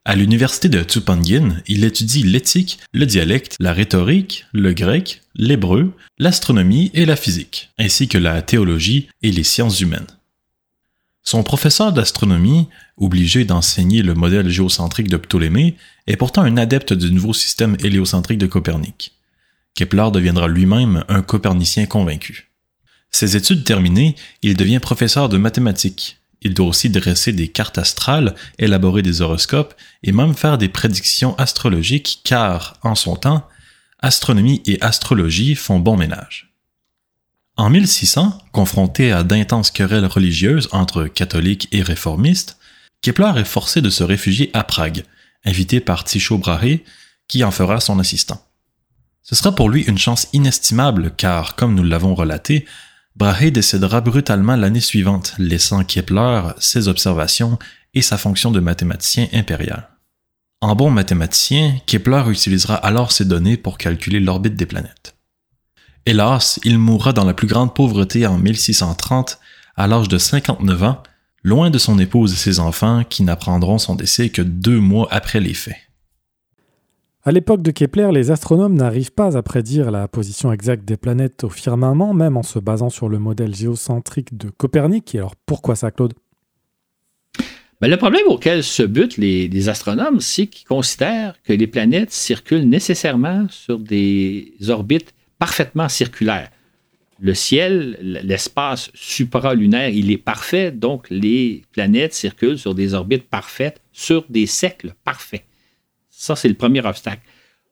[0.06, 6.91] À l'université de Tupangin, il étudie l'éthique, le dialecte, la rhétorique, le grec, l'hébreu, l'astronomie
[6.93, 10.08] et la physique, ainsi que la théologie et les sciences humaines.
[11.23, 17.10] Son professeur d'astronomie, obligé d'enseigner le modèle géocentrique de Ptolémée, est pourtant un adepte du
[17.10, 19.13] nouveau système héliocentrique de Copernic.
[19.73, 22.53] Kepler deviendra lui-même un copernicien convaincu.
[23.13, 28.36] Ses études terminées, il devient professeur de mathématiques, il doit aussi dresser des cartes astrales,
[28.60, 29.73] élaborer des horoscopes
[30.04, 33.47] et même faire des prédictions astrologiques car, en son temps,
[33.99, 36.54] astronomie et astrologie font bon ménage.
[37.56, 42.58] En 1600, confronté à d'intenses querelles religieuses entre catholiques et réformistes,
[43.02, 45.04] Kepler est forcé de se réfugier à Prague,
[45.45, 46.80] invité par Tycho Brahe,
[47.28, 48.43] qui en fera son assistant.
[49.21, 52.65] Ce sera pour lui une chance inestimable car, comme nous l'avons relaté,
[53.15, 57.60] Brahe décédera brutalement l'année suivante, laissant Kepler ses observations
[57.93, 59.89] et sa fonction de mathématicien impérial.
[60.62, 65.15] En bon mathématicien, Kepler utilisera alors ces données pour calculer l'orbite des planètes.
[66.06, 69.39] Hélas, il mourra dans la plus grande pauvreté en 1630,
[69.76, 71.04] à l'âge de 59 ans,
[71.43, 75.39] loin de son épouse et ses enfants qui n'apprendront son décès que deux mois après
[75.39, 75.78] les faits.
[77.25, 81.45] À l'époque de Kepler, les astronomes n'arrivent pas à prédire la position exacte des planètes
[81.45, 85.15] au firmament, même en se basant sur le modèle géocentrique de Copernic.
[85.15, 86.12] alors pourquoi ça, Claude?
[87.79, 92.67] Ben, Le problème auquel se butent les, astronomes, c'est qu'ils considèrent que les planètes circulent
[92.67, 96.51] nécessairement sur des orbites parfaitement circulaires.
[97.21, 103.79] Le ciel, l'espace supralunaire, il est parfait, donc les planètes circulent sur des orbites parfaites,
[103.93, 105.45] sur des cercles parfaits.
[106.23, 107.21] Ça, c'est le premier obstacle.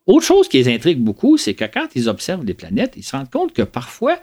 [0.06, 3.16] Autre chose qui les intrigue beaucoup, c'est que quand ils observent les planètes, ils se
[3.16, 4.18] rendent compte que parfois,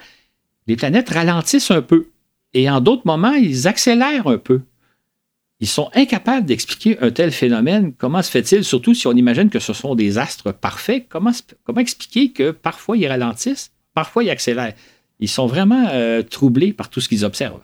[0.67, 2.09] les planètes ralentissent un peu.
[2.53, 4.61] Et en d'autres moments, ils accélèrent un peu.
[5.61, 7.93] Ils sont incapables d'expliquer un tel phénomène.
[7.97, 11.31] Comment se fait-il, surtout si on imagine que ce sont des astres parfaits, comment,
[11.77, 14.75] expliquer que parfois ils ralentissent, parfois ils accélèrent?
[15.19, 17.63] Ils sont vraiment euh, troublés par tout ce qu'ils observent.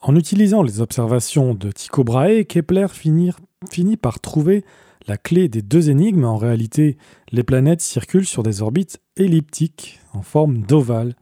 [0.00, 4.64] En utilisant les observations de Tycho Brahe, Kepler finit par trouver
[5.06, 6.96] la clé des deux énigmes, en réalité,
[7.32, 11.14] les planètes circulent sur des orbites elliptiques en forme d'ovale.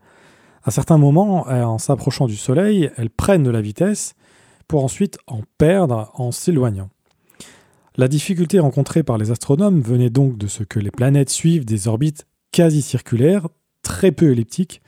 [0.63, 4.15] À certains moments, en s'approchant du Soleil, elles prennent de la vitesse
[4.67, 6.89] pour ensuite en perdre en s'éloignant.
[7.97, 11.87] La difficulté rencontrée par les astronomes venait donc de ce que les planètes suivent des
[11.87, 13.47] orbites quasi circulaires,
[13.83, 14.81] très peu elliptiques,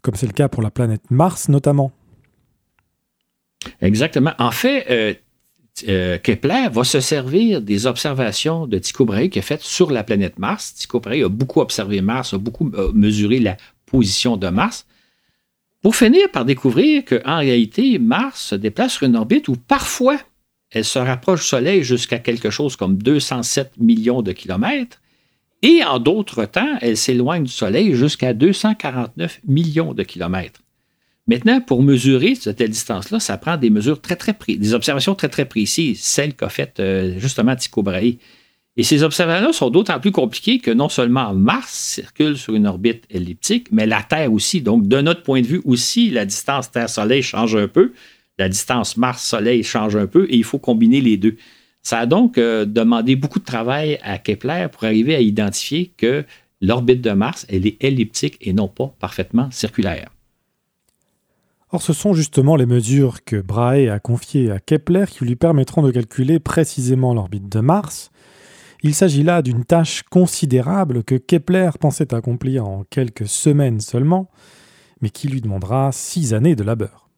[0.00, 1.92] comme c'est le cas pour la planète Mars notamment.
[3.80, 4.32] Exactement.
[4.38, 5.14] En fait, euh,
[5.88, 10.04] euh, Kepler va se servir des observations de Tycho Brahe qu'il a faites sur la
[10.04, 10.74] planète Mars.
[10.74, 14.86] Tycho Brahe a beaucoup observé Mars, a beaucoup euh, mesuré la position de Mars,
[15.82, 20.18] pour finir par découvrir qu'en réalité, Mars se déplace sur une orbite où parfois
[20.70, 25.00] elle se rapproche du Soleil jusqu'à quelque chose comme 207 millions de kilomètres,
[25.62, 30.60] et en d'autres temps, elle s'éloigne du Soleil jusqu'à 249 millions de kilomètres.
[31.26, 35.44] Maintenant, pour mesurer cette distance-là, ça prend des mesures très, très des observations très, très
[35.44, 38.16] précises, celles qu'a faites euh, justement Tycho Brahe.
[38.76, 43.04] Et ces observations-là sont d'autant plus compliquées que non seulement Mars circule sur une orbite
[43.10, 44.62] elliptique, mais la Terre aussi.
[44.62, 47.92] Donc, de notre point de vue aussi, la distance Terre-Soleil change un peu,
[48.38, 51.36] la distance Mars-Soleil change un peu, et il faut combiner les deux.
[51.82, 56.24] Ça a donc euh, demandé beaucoup de travail à Kepler pour arriver à identifier que
[56.60, 60.10] l'orbite de Mars, elle est elliptique et non pas parfaitement circulaire.
[61.72, 65.82] Or, ce sont justement les mesures que Brahe a confiées à Kepler qui lui permettront
[65.82, 68.10] de calculer précisément l'orbite de Mars.
[68.82, 74.30] Il s'agit là d'une tâche considérable que Kepler pensait accomplir en quelques semaines seulement,
[75.00, 77.08] mais qui lui demandera six années de labeur.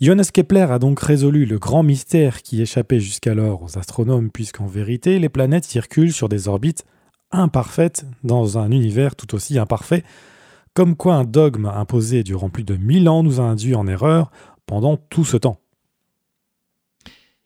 [0.00, 5.18] Johannes Kepler a donc résolu le grand mystère qui échappait jusqu'alors aux astronomes, puisqu'en vérité,
[5.18, 6.84] les planètes circulent sur des orbites
[7.32, 10.04] imparfaites dans un univers tout aussi imparfait
[10.74, 14.30] comme quoi un dogme imposé durant plus de mille ans nous a induit en erreur
[14.66, 15.60] pendant tout ce temps.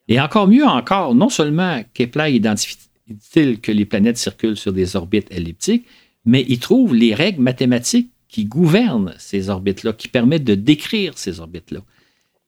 [0.08, 5.30] Et encore mieux encore, non seulement Kepler identifie-t-il que les planètes circulent sur des orbites
[5.30, 5.86] elliptiques,
[6.24, 11.40] mais il trouve les règles mathématiques qui gouvernent ces orbites-là, qui permettent de décrire ces
[11.40, 11.80] orbites-là.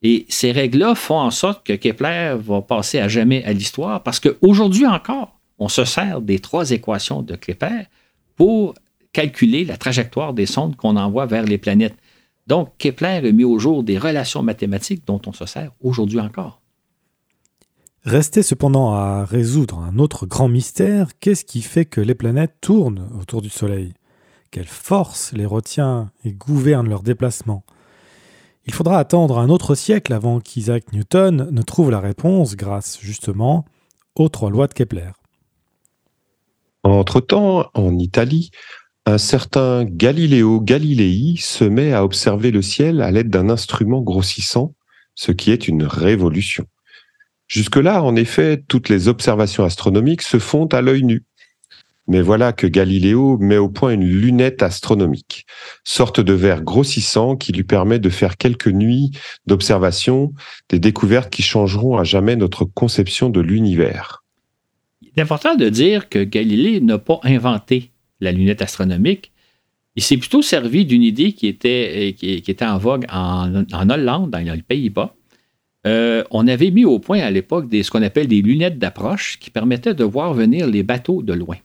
[0.03, 4.21] Et ces règles-là font en sorte que Kepler va passer à jamais à l'histoire parce
[4.21, 7.85] qu'aujourd'hui encore, on se sert des trois équations de Kepler
[8.37, 8.75] pour
[9.13, 11.97] calculer la trajectoire des sondes qu'on envoie vers les planètes.
[12.47, 16.61] Donc, Kepler a mis au jour des relations mathématiques dont on se sert aujourd'hui encore.
[18.03, 23.11] Restait cependant à résoudre un autre grand mystère, qu'est-ce qui fait que les planètes tournent
[23.21, 23.93] autour du Soleil?
[24.51, 27.63] Quelle force les retient et gouverne leur déplacement?
[28.67, 33.65] Il faudra attendre un autre siècle avant qu'Isaac Newton ne trouve la réponse grâce justement
[34.17, 35.11] aux trois lois de Kepler.
[36.83, 38.51] Entre-temps, en Italie,
[39.11, 44.75] un certain Galileo Galilei se met à observer le ciel à l'aide d'un instrument grossissant,
[45.17, 46.67] ce qui est une révolution.
[47.49, 51.25] Jusque-là, en effet, toutes les observations astronomiques se font à l'œil nu.
[52.07, 55.45] Mais voilà que Galiléo met au point une lunette astronomique,
[55.83, 59.11] sorte de verre grossissant qui lui permet de faire quelques nuits
[59.45, 60.33] d'observation,
[60.69, 64.23] des découvertes qui changeront à jamais notre conception de l'univers.
[65.03, 67.91] Il est important de dire que Galilée n'a pas inventé
[68.21, 69.33] la lunette astronomique.
[69.97, 74.63] Il s'est plutôt servi d'une idée qui était, était en vogue en, Hollande, dans les
[74.63, 75.15] Pays-Bas,
[75.87, 79.51] euh, on avait mis au point à l'époque ce qu'on appelle des lunettes d'approche qui
[79.51, 81.57] permettaient de voir venir les bateaux de loin.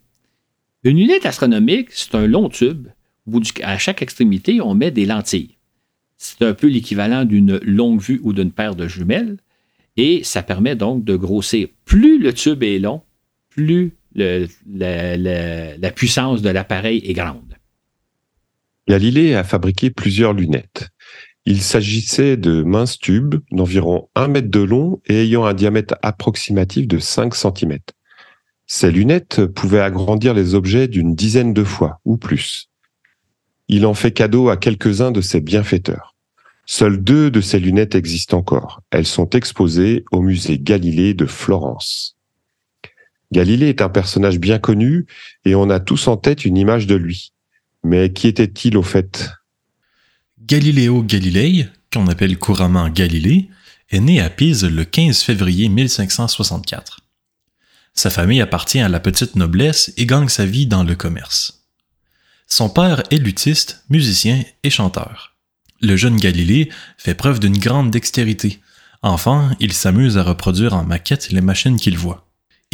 [0.83, 2.87] Une lunette astronomique, c'est un long tube.
[3.63, 5.57] à chaque extrémité, on met des lentilles.
[6.17, 9.37] C'est un peu l'équivalent d'une longue vue ou d'une paire de jumelles.
[9.97, 11.67] Et ça permet donc de grossir.
[11.85, 13.01] Plus le tube est long,
[13.49, 17.55] plus la, puissance de l'appareil est grande.
[18.87, 20.89] Galilée a fabriqué plusieurs lunettes.
[21.45, 26.87] Il s'agissait de minces tubes d'environ 1 mètre de long et ayant un diamètre approximatif
[26.87, 27.77] de 5 cm.
[28.67, 32.69] Ces lunettes pouvaient agrandir les objets d'une dizaine de fois ou plus.
[33.67, 36.15] Il en fait cadeau à quelques-uns de ses bienfaiteurs.
[36.65, 38.81] Seules deux de ces lunettes existent encore.
[38.89, 42.14] Elles sont exposées au musée Galilée de Florence.
[43.31, 45.05] Galilée est un personnage bien connu
[45.45, 47.33] et on a tous en tête une image de lui.
[47.83, 49.29] Mais qui était-il au fait?
[50.41, 53.49] Galileo Galilei, qu'on appelle couramment Galilée,
[53.89, 57.01] est né à Pise le 15 février 1564.
[57.93, 61.65] Sa famille appartient à la petite noblesse et gagne sa vie dans le commerce.
[62.47, 65.35] Son père est luthiste, musicien et chanteur.
[65.81, 68.59] Le jeune Galilée fait preuve d'une grande dextérité.
[69.01, 72.24] Enfant, il s'amuse à reproduire en maquette les machines qu'il voit.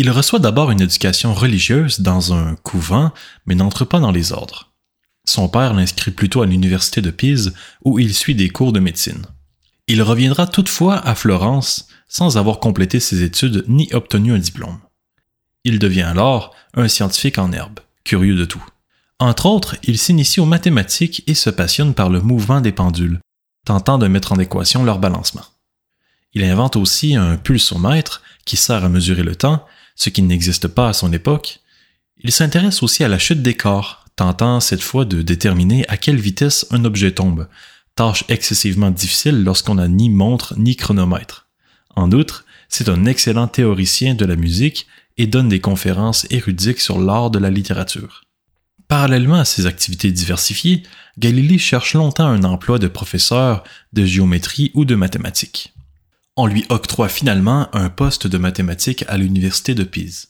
[0.01, 3.11] Il reçoit d'abord une éducation religieuse dans un couvent,
[3.45, 4.71] mais n'entre pas dans les ordres.
[5.25, 7.53] Son père l'inscrit plutôt à l'université de Pise,
[7.85, 9.27] où il suit des cours de médecine.
[9.85, 14.79] Il reviendra toutefois à Florence sans avoir complété ses études ni obtenu un diplôme.
[15.65, 18.65] Il devient alors un scientifique en herbe, curieux de tout.
[19.19, 23.19] Entre autres, il s'initie aux mathématiques et se passionne par le mouvement des pendules,
[23.67, 25.45] tentant de mettre en équation leur balancement.
[26.33, 29.63] Il invente aussi un pulsomètre qui sert à mesurer le temps,
[29.95, 31.59] ce qui n'existe pas à son époque.
[32.19, 36.19] Il s'intéresse aussi à la chute des corps, tentant cette fois de déterminer à quelle
[36.19, 37.47] vitesse un objet tombe,
[37.95, 41.47] tâche excessivement difficile lorsqu'on n'a ni montre ni chronomètre.
[41.95, 44.87] En outre, c'est un excellent théoricien de la musique
[45.17, 48.23] et donne des conférences érudiques sur l'art de la littérature.
[48.87, 50.83] Parallèlement à ses activités diversifiées,
[51.17, 53.63] Galilée cherche longtemps un emploi de professeur
[53.93, 55.73] de géométrie ou de mathématiques.
[56.37, 60.29] On lui octroie finalement un poste de mathématiques à l'université de Pise.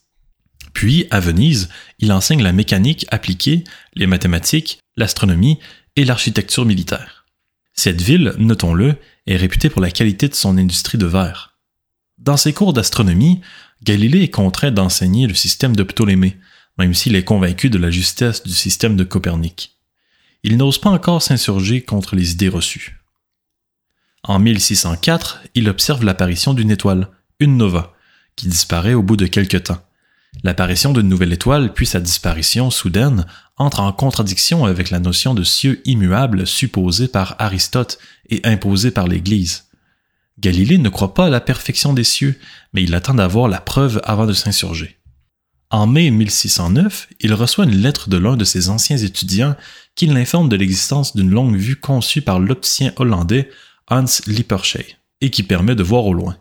[0.74, 5.60] Puis, à Venise, il enseigne la mécanique appliquée, les mathématiques, l'astronomie
[5.95, 7.26] et l'architecture militaire.
[7.74, 8.95] Cette ville, notons-le,
[9.28, 11.58] est réputée pour la qualité de son industrie de verre.
[12.18, 13.41] Dans ses cours d'astronomie,
[13.84, 16.38] Galilée est contraint d'enseigner le système de Ptolémée,
[16.78, 19.78] même s'il est convaincu de la justesse du système de Copernic.
[20.43, 23.01] Il n'ose pas encore s'insurger contre les idées reçues.
[24.24, 27.09] En 1604, il observe l'apparition d'une étoile,
[27.39, 27.93] une nova,
[28.36, 29.82] qui disparaît au bout de quelque temps.
[30.43, 33.26] L'apparition d'une nouvelle étoile puis sa disparition soudaine
[33.57, 37.99] entrent en contradiction avec la notion de cieux immuable supposée par Aristote
[38.30, 39.65] et imposée par l'Église.
[40.39, 42.39] Galilée ne croit pas à la perfection des cieux,
[42.74, 44.97] mais il attend d'avoir la preuve avant de s'insurger.
[45.69, 49.55] En mai 1609, il reçoit une lettre de l'un de ses anciens étudiants
[49.95, 53.49] qui l'informe de l'existence d'une longue vue conçue par l'opticien hollandais
[53.92, 56.38] Hans Lippershey et qui permet de voir au loin.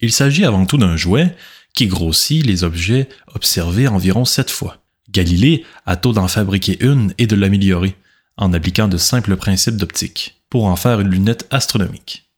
[0.00, 1.34] Il s'agit avant tout d'un jouet,
[1.74, 4.78] qui grossit les objets observés environ sept fois.
[5.10, 7.96] Galilée a tôt d'en fabriquer une et de l'améliorer,
[8.36, 12.30] en appliquant de simples principes d'optique, pour en faire une lunette astronomique.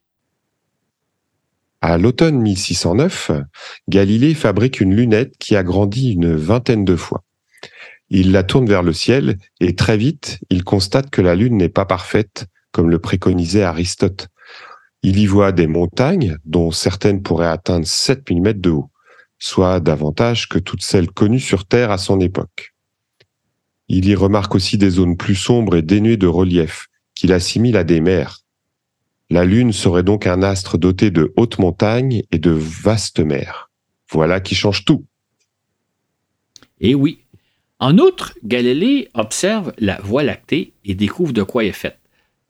[1.82, 3.30] À l'automne 1609,
[3.88, 7.24] Galilée fabrique une lunette qui a grandi une vingtaine de fois.
[8.10, 11.68] Il la tourne vers le ciel et très vite, il constate que la Lune n'est
[11.68, 14.28] pas parfaite, comme le préconisait Aristote.
[15.02, 18.90] Il y voit des montagnes, dont certaines pourraient atteindre 7000 mètres de haut
[19.40, 22.74] soit davantage que toutes celles connues sur Terre à son époque.
[23.88, 27.82] Il y remarque aussi des zones plus sombres et dénuées de relief, qu'il assimile à
[27.82, 28.40] des mers.
[29.30, 33.70] La Lune serait donc un astre doté de hautes montagnes et de vastes mers.
[34.12, 35.04] Voilà qui change tout.
[36.80, 37.20] Eh oui.
[37.78, 41.99] En outre, Galilée observe la Voie lactée et découvre de quoi elle est faite.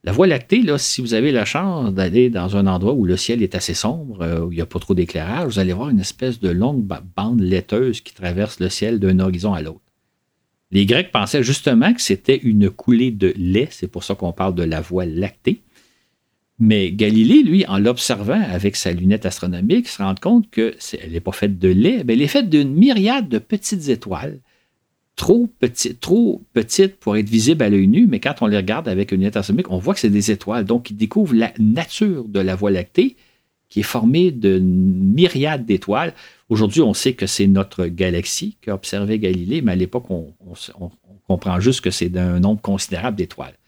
[0.02, 3.18] La Voie lactée, là, si vous avez la chance d'aller dans un endroit où le
[3.18, 5.90] ciel est assez sombre, euh, où il n'y a pas trop d'éclairage, vous allez voir
[5.90, 6.86] une espèce de longue
[7.16, 9.82] bande laiteuse qui traverse le ciel d'un horizon à l'autre.
[10.70, 14.54] Les Grecs pensaient justement que c'était une coulée de lait, c'est pour ça qu'on parle
[14.54, 15.60] de la Voie lactée.
[16.58, 20.76] Mais Galilée, lui, en l'observant avec sa lunette astronomique, se rend compte qu'elle
[21.10, 24.38] n'est pas faite de lait, mais elle est faite d'une myriade de petites étoiles
[25.20, 26.42] trop petites, trop
[26.98, 29.70] pour être visibles à l'œil nu, mais quand on les regarde avec une lunette astronomique,
[29.70, 30.64] on voit que c'est des étoiles.
[30.64, 33.16] Donc, il découvre la nature de la Voie lactée,
[33.68, 36.14] qui est formée de myriades d'étoiles.
[36.48, 40.32] Aujourd'hui, on sait que c'est notre galaxie qu'a observé Galilée, mais à l'époque, on,
[41.28, 43.58] comprend juste que c'est d'un nombre considérable d'étoiles.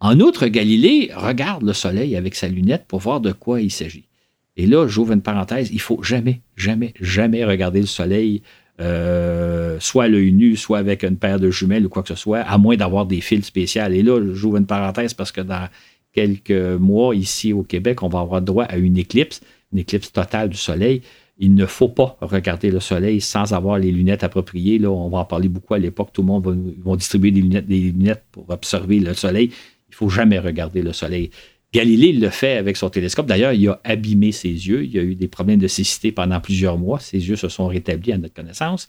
[0.00, 4.08] En outre, Galilée regarde le Soleil avec sa lunette pour voir de quoi il s'agit.
[4.56, 8.42] Et là, j'ouvre une parenthèse, il faut jamais, jamais, jamais regarder le Soleil
[8.80, 12.14] euh, soit à l'œil nu, soit avec une paire de jumelles ou quoi que ce
[12.14, 13.82] soit, à moins d'avoir des fils spéciaux.
[13.90, 15.68] Et là, j'ouvre une parenthèse parce que dans
[16.12, 19.40] quelques mois, ici au Québec, on va avoir droit à une éclipse,
[19.72, 21.02] une éclipse totale du Soleil.
[21.38, 24.78] Il ne faut pas regarder le Soleil sans avoir les lunettes appropriées.
[24.78, 26.10] Là, on va en parler beaucoup à l'époque.
[26.12, 29.50] Tout le monde va, distribuer des lunettes, des lunettes pour observer le Soleil.
[29.88, 31.30] Il ne faut jamais regarder le Soleil.
[31.72, 33.26] Galilée le fait avec son télescope.
[33.26, 34.84] D'ailleurs, il a abîmé ses yeux.
[34.84, 36.98] Il a eu des problèmes de cécité pendant plusieurs mois.
[36.98, 38.88] Ses yeux se sont rétablis à notre connaissance.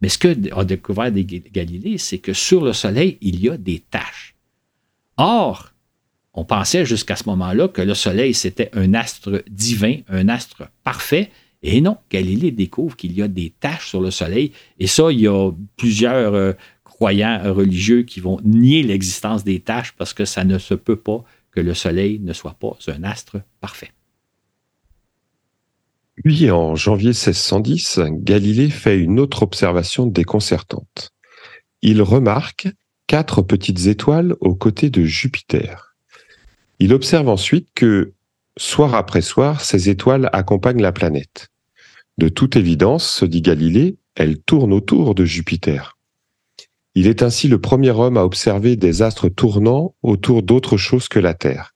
[0.00, 3.80] Mais ce que a découvert Galilée, c'est que sur le Soleil, il y a des
[3.80, 4.34] taches.
[5.16, 5.72] Or,
[6.34, 11.30] on pensait jusqu'à ce moment-là que le Soleil, c'était un astre divin, un astre parfait.
[11.62, 14.52] Et non, Galilée découvre qu'il y a des taches sur le Soleil.
[14.78, 16.52] Et ça, il y a plusieurs euh,
[16.84, 21.24] croyants religieux qui vont nier l'existence des taches parce que ça ne se peut pas
[21.52, 23.92] que le Soleil ne soit pas un astre parfait.
[26.16, 31.12] Puis, en janvier 1610, Galilée fait une autre observation déconcertante.
[31.80, 32.68] Il remarque
[33.06, 35.96] quatre petites étoiles aux côtés de Jupiter.
[36.78, 38.12] Il observe ensuite que,
[38.56, 41.48] soir après soir, ces étoiles accompagnent la planète.
[42.18, 45.96] De toute évidence, se dit Galilée, elles tournent autour de Jupiter.
[46.94, 51.18] Il est ainsi le premier homme à observer des astres tournant autour d'autre chose que
[51.18, 51.74] la Terre,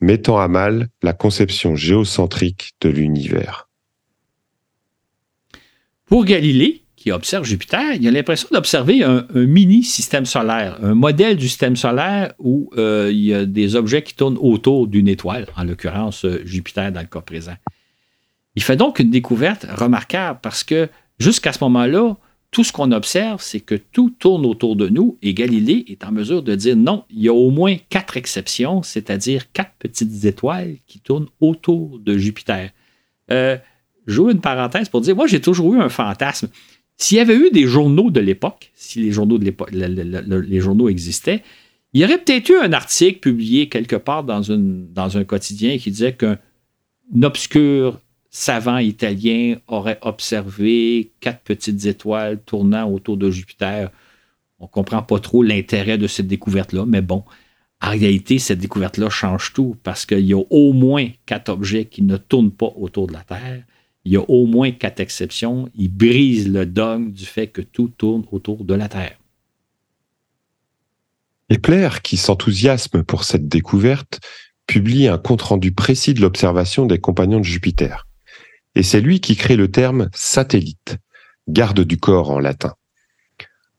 [0.00, 3.68] mettant à mal la conception géocentrique de l'univers.
[6.04, 11.36] Pour Galilée, qui observe Jupiter, il a l'impression d'observer un, mini système solaire, un modèle
[11.36, 15.46] du système solaire où euh, il y a des objets qui tournent autour d'une étoile,
[15.56, 17.54] en l'occurrence euh, Jupiter dans le cas présent.
[18.56, 20.88] Il fait donc une découverte remarquable parce que
[21.20, 22.16] jusqu'à ce moment-là,
[22.50, 26.12] tout ce qu'on observe, c'est que tout tourne autour de nous et Galilée est en
[26.12, 30.76] mesure de dire non, il y a au moins quatre exceptions, c'est-à-dire quatre petites étoiles
[30.86, 32.70] qui tournent autour de Jupiter.
[33.30, 33.58] Euh,
[34.08, 36.48] J'ouvre une parenthèse pour dire, moi j'ai toujours eu un fantasme.
[36.96, 39.70] S'il y avait eu des journaux de l'époque, si les journaux, de l'époque,
[40.88, 41.42] existaient,
[41.92, 45.90] il y aurait peut-être eu un article publié quelque part dans, dans un quotidien qui
[45.90, 46.38] disait qu'un
[47.22, 53.90] obscur savant italien aurait observé quatre petites étoiles tournant autour de Jupiter.
[54.58, 57.24] On ne comprend pas trop l'intérêt de cette découverte-là, mais bon,
[57.80, 62.02] en réalité, cette découverte-là change tout parce qu'il y a au moins quatre objets qui
[62.02, 63.62] ne tournent pas autour de la Terre.
[64.04, 65.68] Il y a au moins quatre exceptions.
[65.74, 69.18] Il brise le dogme du fait que tout tourne autour de la Terre.
[71.50, 74.20] Kepler, qui s'enthousiasme pour cette découverte,
[74.66, 78.07] publie un compte-rendu précis de l'observation des compagnons de Jupiter
[78.78, 80.98] et c'est lui qui crée le terme satellite,
[81.48, 82.74] garde du corps en latin.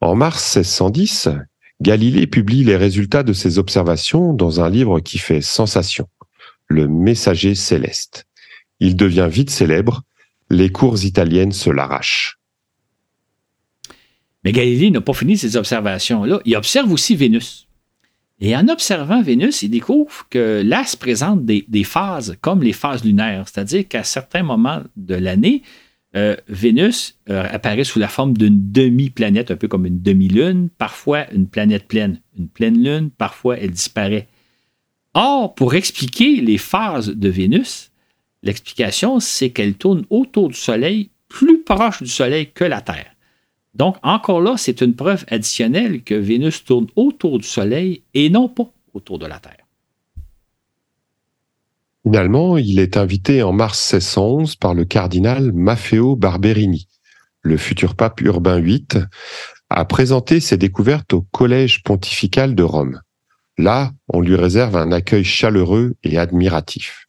[0.01, 1.29] En mars 1610,
[1.79, 6.09] Galilée publie les résultats de ses observations dans un livre qui fait sensation,
[6.67, 8.27] Le Messager céleste.
[8.81, 10.03] Il devient vite célèbre,
[10.49, 12.37] les cours italiennes se l'arrachent.
[14.43, 16.41] Mais Galilée n'a pas fini ses observations-là.
[16.43, 17.68] Il observe aussi Vénus.
[18.41, 23.45] Et en observant Vénus, il découvre que l'as présente des, phases comme les phases lunaires,
[23.47, 25.61] c'est-à-dire qu'à certains moments de l'année,
[26.15, 31.29] euh, Vénus euh, apparaît sous la forme d'une demi-planète, un peu comme une demi-lune, parfois
[31.31, 34.27] une planète pleine, une pleine lune, parfois elle disparaît.
[35.13, 37.91] Or, pour expliquer les phases de Vénus,
[38.41, 43.11] l'explication, c'est qu'elle tourne autour du Soleil, plus proche du Soleil que la Terre.
[43.75, 48.49] Donc, encore là, c'est une preuve additionnelle que Vénus tourne autour du Soleil et non
[48.49, 49.65] pas autour de la Terre.
[52.03, 56.87] Finalement, il est invité en mars 1611 par le cardinal Maffeo Barberini,
[57.41, 58.87] le futur pape Urbain VIII,
[59.69, 63.01] à présenter ses découvertes au Collège pontifical de Rome.
[63.57, 67.08] Là, on lui réserve un accueil chaleureux et admiratif.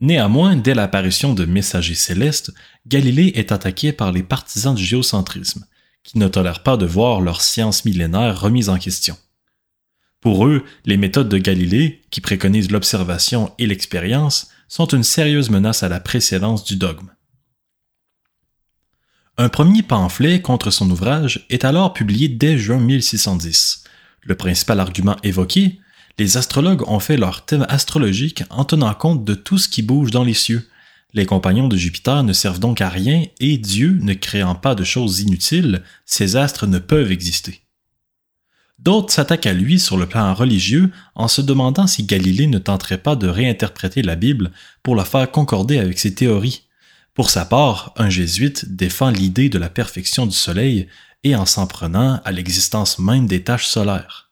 [0.00, 2.52] Néanmoins, dès l'apparition de messagers célestes,
[2.86, 5.66] Galilée est attaqué par les partisans du géocentrisme,
[6.02, 9.16] qui ne tolèrent pas de voir leur science millénaire remise en question.
[10.20, 15.82] Pour eux, les méthodes de Galilée, qui préconisent l'observation et l'expérience, sont une sérieuse menace
[15.82, 17.10] à la précédence du dogme.
[19.36, 23.84] Un premier pamphlet contre son ouvrage est alors publié dès juin 1610.
[24.22, 25.80] Le principal argument évoqué,
[26.18, 30.10] les astrologues ont fait leur thème astrologique en tenant compte de tout ce qui bouge
[30.10, 30.68] dans les cieux.
[31.12, 34.84] Les compagnons de Jupiter ne servent donc à rien et Dieu ne créant pas de
[34.84, 37.62] choses inutiles, ces astres ne peuvent exister.
[38.78, 42.98] D'autres s'attaquent à lui sur le plan religieux en se demandant si Galilée ne tenterait
[42.98, 44.50] pas de réinterpréter la Bible
[44.82, 46.64] pour la faire concorder avec ses théories.
[47.14, 50.88] Pour sa part, un jésuite défend l'idée de la perfection du Soleil
[51.22, 54.23] et en s'en prenant à l'existence même des taches solaires.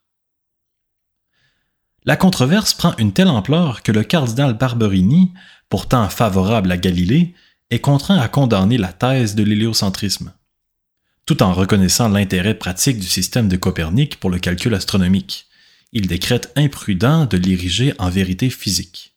[2.05, 5.33] La controverse prend une telle ampleur que le cardinal Barberini,
[5.69, 7.35] pourtant favorable à Galilée,
[7.71, 10.33] est contraint à condamner la thèse de l'héliocentrisme
[11.27, 15.47] tout en reconnaissant l'intérêt pratique du système de Copernic pour le calcul astronomique.
[15.93, 19.15] Il décrète imprudent de l'ériger en vérité physique.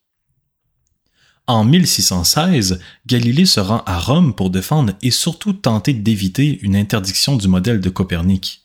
[1.47, 7.37] En 1616, Galilée se rend à Rome pour défendre et surtout tenter d'éviter une interdiction
[7.37, 8.63] du modèle de Copernic.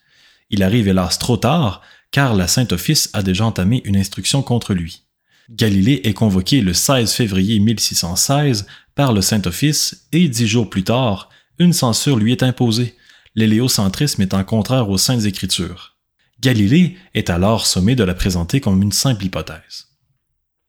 [0.48, 5.02] Il arrive hélas trop tard, car la Saint-Office a déjà entamé une instruction contre lui.
[5.50, 11.28] Galilée est convoqué le 16 février 1616 par le Saint-Office et dix jours plus tard,
[11.58, 12.94] une censure lui est imposée,
[13.34, 15.96] l'héliocentrisme étant contraire aux saintes écritures.
[16.40, 19.88] Galilée est alors sommé de la présenter comme une simple hypothèse.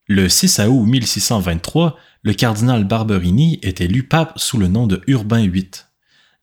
[0.08, 5.48] Le 6 août 1623, le cardinal Barberini est élu pape sous le nom de Urbain
[5.48, 5.70] VIII.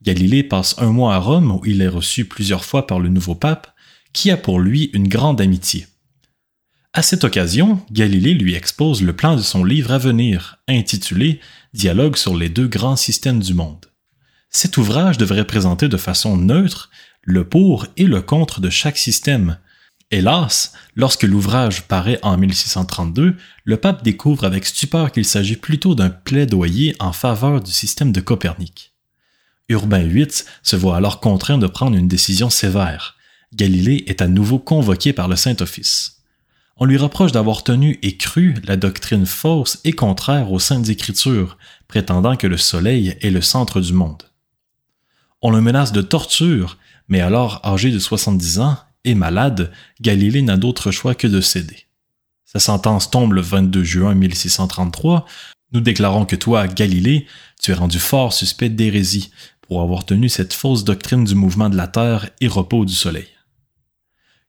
[0.01, 3.35] Galilée passe un mois à Rome où il est reçu plusieurs fois par le nouveau
[3.35, 3.75] pape,
[4.13, 5.87] qui a pour lui une grande amitié.
[6.93, 11.41] À cette occasion, Galilée lui expose le plan de son livre à venir, intitulé
[11.75, 13.87] Dialogue sur les deux grands systèmes du monde.
[14.51, 16.91] Cet ouvrage devrait présenter de façon neutre
[17.23, 19.59] le pour et le contre de chaque système.
[20.11, 26.09] Hélas, lorsque l'ouvrage paraît en 1632, le pape découvre avec stupeur qu'il s'agit plutôt d'un
[26.09, 28.95] plaidoyer en faveur du système de Copernic.
[29.69, 30.29] Urbain VIII
[30.63, 33.18] se voit alors contraint de prendre une décision sévère.
[33.55, 36.23] Galilée est à nouveau convoqué par le Saint-Office.
[36.77, 41.59] On lui reproche d'avoir tenu et cru la doctrine fausse et contraire aux saintes écritures,
[41.89, 44.23] prétendant que le Soleil est le centre du monde.
[45.41, 46.79] On le menace de torture,
[47.09, 51.87] mais alors âgé de 70 ans et malade, Galilée n'a d'autre choix que de céder.
[52.45, 55.27] Sa sentence tombe le 22 juin 1633.
[55.73, 57.27] Nous déclarons que toi, Galilée,
[57.61, 59.31] tu es rendu fort suspect d'hérésie
[59.63, 63.29] pour avoir tenu cette fausse doctrine du mouvement de la Terre et repos du Soleil.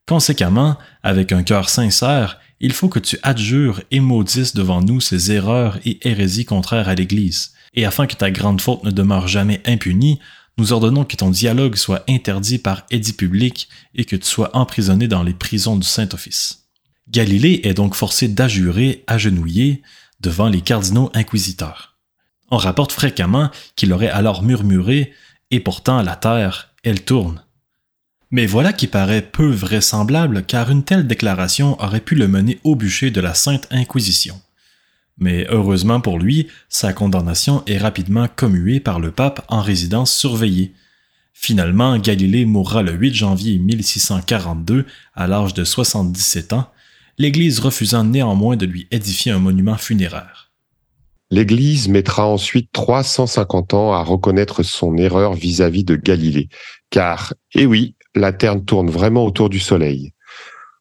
[0.10, 5.32] Conséquemment, avec un cœur sincère, il faut que tu adjures et maudisses devant nous ces
[5.32, 9.62] erreurs et hérésies contraires à l'Église, et afin que ta grande faute ne demeure jamais
[9.68, 10.20] impunie,
[10.58, 15.08] nous ordonnons que ton dialogue soit interdit par édit public et que tu sois emprisonné
[15.08, 16.64] dans les prisons du Saint-Office.
[17.08, 19.84] Galilée est donc forcé d'adjurer, agenouillé,
[20.22, 22.00] devant les cardinaux inquisiteurs.
[22.50, 25.14] On rapporte fréquemment qu'il aurait alors murmuré
[25.52, 27.44] Et pourtant la terre, elle tourne.
[28.32, 32.76] Mais voilà qui paraît peu vraisemblable car une telle déclaration aurait pu le mener au
[32.76, 34.40] bûcher de la Sainte Inquisition.
[35.18, 40.74] Mais heureusement pour lui, sa condamnation est rapidement commuée par le pape en résidence surveillée.
[41.34, 46.70] Finalement, Galilée mourra le 8 janvier 1642 à l'âge de 77 ans,
[47.18, 50.52] l'Église refusant néanmoins de lui édifier un monument funéraire.
[51.32, 56.50] L'Église mettra ensuite 350 ans à reconnaître son erreur vis-à-vis de Galilée,
[56.90, 60.14] car, eh oui, la Terre tourne vraiment autour du Soleil.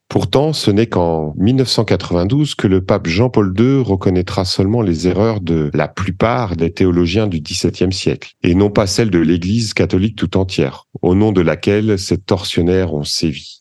[0.08, 5.70] Pourtant, ce n'est qu'en 1992 que le pape Jean-Paul II reconnaîtra seulement les erreurs de
[5.74, 10.38] la plupart des théologiens du XVIIe siècle, et non pas celles de l'Église catholique tout
[10.38, 13.60] entière, au nom de laquelle ces tortionnaires ont sévi.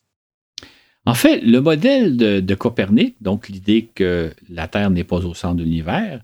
[1.04, 5.34] En fait, le modèle de, de Copernic, donc l'idée que la Terre n'est pas au
[5.34, 6.22] centre de l'univers,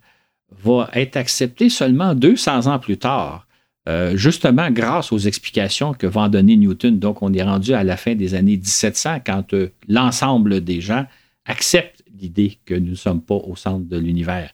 [0.63, 3.47] va être accepté seulement 200 ans plus tard
[3.87, 6.99] euh, justement grâce aux explications que va donner Newton.
[6.99, 11.07] Donc, on est rendu à la fin des années 1700 quand euh, l'ensemble des gens
[11.45, 14.51] acceptent l'idée que nous ne sommes pas au centre de l'univers.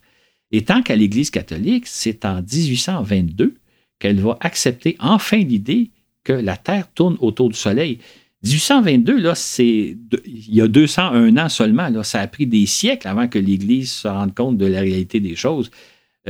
[0.51, 3.55] Et tant qu'à l'Église catholique, c'est en 1822
[4.01, 5.91] qu'elle va accepter enfin l'idée
[6.25, 7.99] que la Terre tourne autour du Soleil.
[8.43, 11.89] 1822, là, c'est il y a 201 ans seulement.
[11.89, 15.21] Là, ça a pris des siècles avant que l'Église se rende compte de la réalité
[15.21, 15.71] des choses.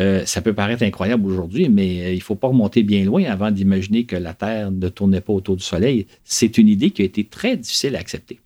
[0.01, 3.25] Euh, ça peut paraître incroyable aujourd'hui, mais euh, il ne faut pas remonter bien loin
[3.25, 6.07] avant d'imaginer que la Terre ne tournait pas autour du Soleil.
[6.25, 8.41] C'est une idée qui a été très difficile à accepter.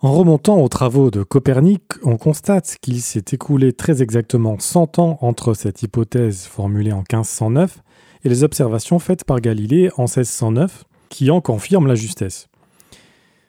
[0.00, 5.18] En remontant aux travaux de Copernic, on constate qu'il s'est écoulé très exactement 100 ans
[5.20, 7.82] entre cette hypothèse formulée en 1509
[8.24, 12.48] et les observations faites par Galilée en 1609, qui en confirment la justesse.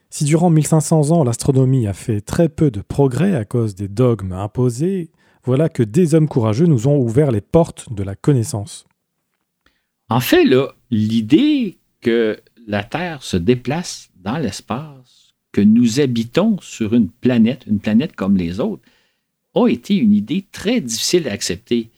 [0.09, 4.33] Si durant 1500 ans l'astronomie a fait très peu de progrès à cause des dogmes
[4.33, 5.09] imposés,
[5.45, 8.85] voilà que des hommes courageux nous ont ouvert les portes de la connaissance.
[10.09, 10.45] En fait,
[10.91, 17.79] l'idée que la Terre se déplace dans l'espace, que nous habitons sur une planète, une
[17.79, 18.83] planète comme les autres,
[19.55, 21.89] a été une idée très difficile à accepter.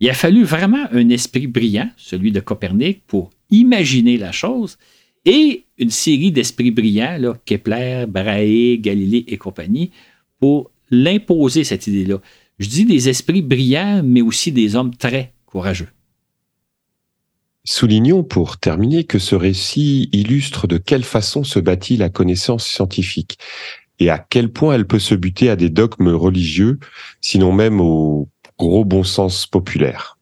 [0.00, 4.76] Il a fallu vraiment un esprit brillant, celui de Copernic, pour imaginer la chose,
[5.24, 9.90] et une série d'esprits brillants, Kepler, Brahe, Galilée et compagnie,
[10.40, 12.20] pour l'imposer, cette idée-là.
[12.62, 15.88] Je dis des esprits brillants, mais aussi des hommes très courageux.
[17.64, 23.38] Soulignons pour terminer que ce récit illustre de quelle façon se bâtit la connaissance scientifique
[23.98, 26.78] et à quel point elle peut se buter à des dogmes religieux,
[27.20, 28.28] sinon même au
[28.60, 30.18] gros bon sens populaire.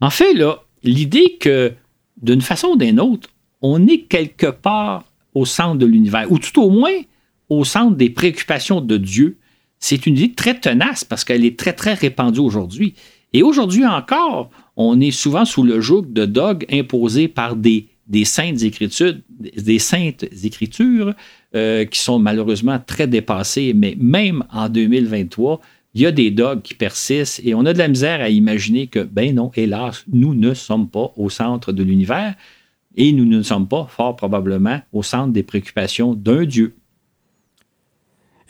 [0.00, 1.72] En fait, là, l'idée que
[2.20, 3.30] d'une façon ou d'une autre,
[3.60, 7.00] on est quelque part au centre de l'univers, ou tout au moins
[7.48, 9.38] au centre des préoccupations de Dieu,
[9.82, 12.94] c'est une idée très tenace parce qu'elle est très, très répandue aujourd'hui.
[13.32, 17.88] Et aujourd'hui encore, on est souvent sous le joug de dogmes imposés par des,
[18.24, 21.14] saintes écritures, des saintes écritures
[21.56, 25.60] euh, qui sont malheureusement très dépassées, mais même en 2023,
[25.94, 28.86] il y a des dogmes qui persistent et on a de la misère à imaginer
[28.86, 32.34] que, ben non, hélas, nous ne sommes pas au centre de l'univers
[32.94, 36.76] et nous ne sommes pas fort probablement au centre des préoccupations d'un Dieu.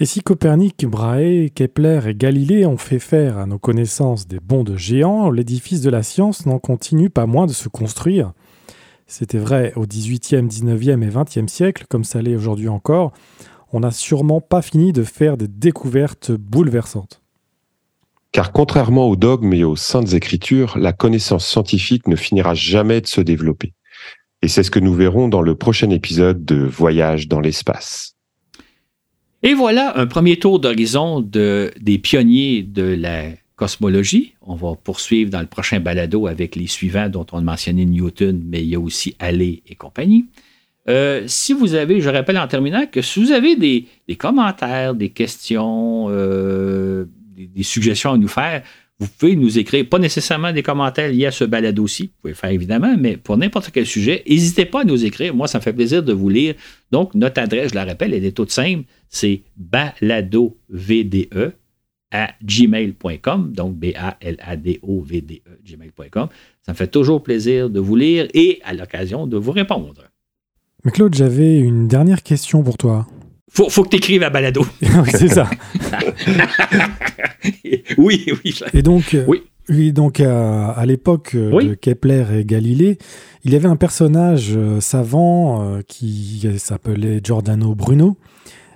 [0.03, 4.65] Et si Copernic, Brahe, Kepler et Galilée ont fait faire à nos connaissances des bonds
[4.65, 8.33] de géants, l'édifice de la science n'en continue pas moins de se construire.
[9.07, 13.13] C'était vrai au XVIIIe, XIXe et XXe siècle, comme ça l'est aujourd'hui encore.
[13.73, 17.23] On n'a sûrement pas fini de faire des découvertes bouleversantes.
[18.33, 23.07] Car contrairement aux dogmes et aux saintes écritures, la connaissance scientifique ne finira jamais de
[23.07, 23.73] se développer.
[24.43, 28.17] Et c'est ce que nous verrons dans le prochain épisode de Voyage dans l'espace.
[29.43, 34.35] Et voilà un premier tour d'horizon de, des pionniers de la cosmologie.
[34.41, 38.41] On va poursuivre dans le prochain balado avec les suivants dont on a mentionné Newton,
[38.47, 40.27] mais il y a aussi Halley et compagnie.
[40.89, 43.87] Euh, si vous avez, je rappelle en terminant que si vous avez des,
[44.17, 47.05] commentaires, des questions, euh,
[47.37, 48.63] des, suggestions à nous faire,
[49.03, 52.33] vous pouvez nous écrire, pas nécessairement des commentaires liés à ce balado aussi, vous pouvez
[52.33, 55.35] le faire évidemment, mais pour n'importe quel sujet, n'hésitez pas à nous écrire.
[55.35, 56.55] Moi, ça me fait plaisir de vous lire.
[56.91, 60.55] Donc, notre adresse, je la rappelle, elle est toute simple, c'est baladovde
[62.13, 66.29] à gmail.com, donc B-A-L-A-D-O-V-D-E, gmail.com.
[66.61, 70.05] Ça me fait toujours plaisir de vous lire et à l'occasion de vous répondre.
[70.85, 73.07] Mais Claude, j'avais une dernière question pour toi.
[73.53, 74.65] Faut, faut que tu écrives à balado.
[74.83, 75.49] oui, c'est ça.
[77.99, 78.55] oui, oui.
[78.73, 79.27] Et donc, euh,
[79.69, 79.93] oui.
[79.93, 82.97] donc à, l'époque euh, de Kepler et Galilée,
[83.45, 88.17] il y avait un personnage euh, savant qui s'appelait Giordano Bruno.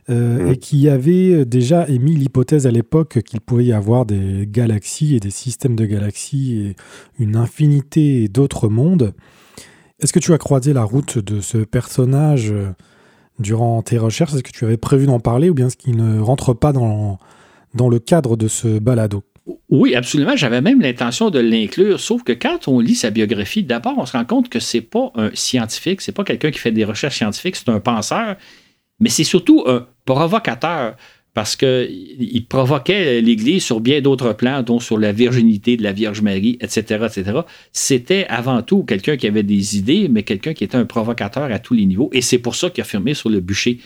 [0.08, 0.52] Mmh.
[0.52, 5.18] et qui avait déjà émis l'hypothèse à l'époque qu'il pouvait y avoir des galaxies et
[5.18, 6.76] des systèmes de galaxies et
[7.18, 9.14] une infinité d'autres mondes.
[9.98, 12.54] Est-ce que tu as croisé la route de ce personnage
[13.38, 16.20] durant tes recherches Est-ce que tu avais prévu d'en parler ou bien est-ce qu'il ne
[16.20, 17.18] rentre pas dans,
[17.74, 19.22] dans le cadre de ce balado?
[19.68, 20.36] Oui, absolument.
[20.36, 24.12] J'avais même l'intention de l'inclure, sauf que quand on lit sa biographie, d'abord, on se
[24.12, 27.56] rend compte que c'est pas un scientifique, c'est pas quelqu'un qui fait des recherches scientifiques,
[27.56, 28.36] c'est un penseur,
[28.98, 30.96] mais c'est surtout un provocateur
[31.36, 36.22] parce qu'il provoquait l'Église sur bien d'autres plans, dont sur la virginité de la Vierge
[36.22, 37.40] Marie, etc., etc.
[37.72, 41.58] C'était avant tout quelqu'un qui avait des idées, mais quelqu'un qui était un provocateur à
[41.58, 42.08] tous les niveaux.
[42.14, 43.80] Et c'est pour ça qu'il a firmé sur le bûcher.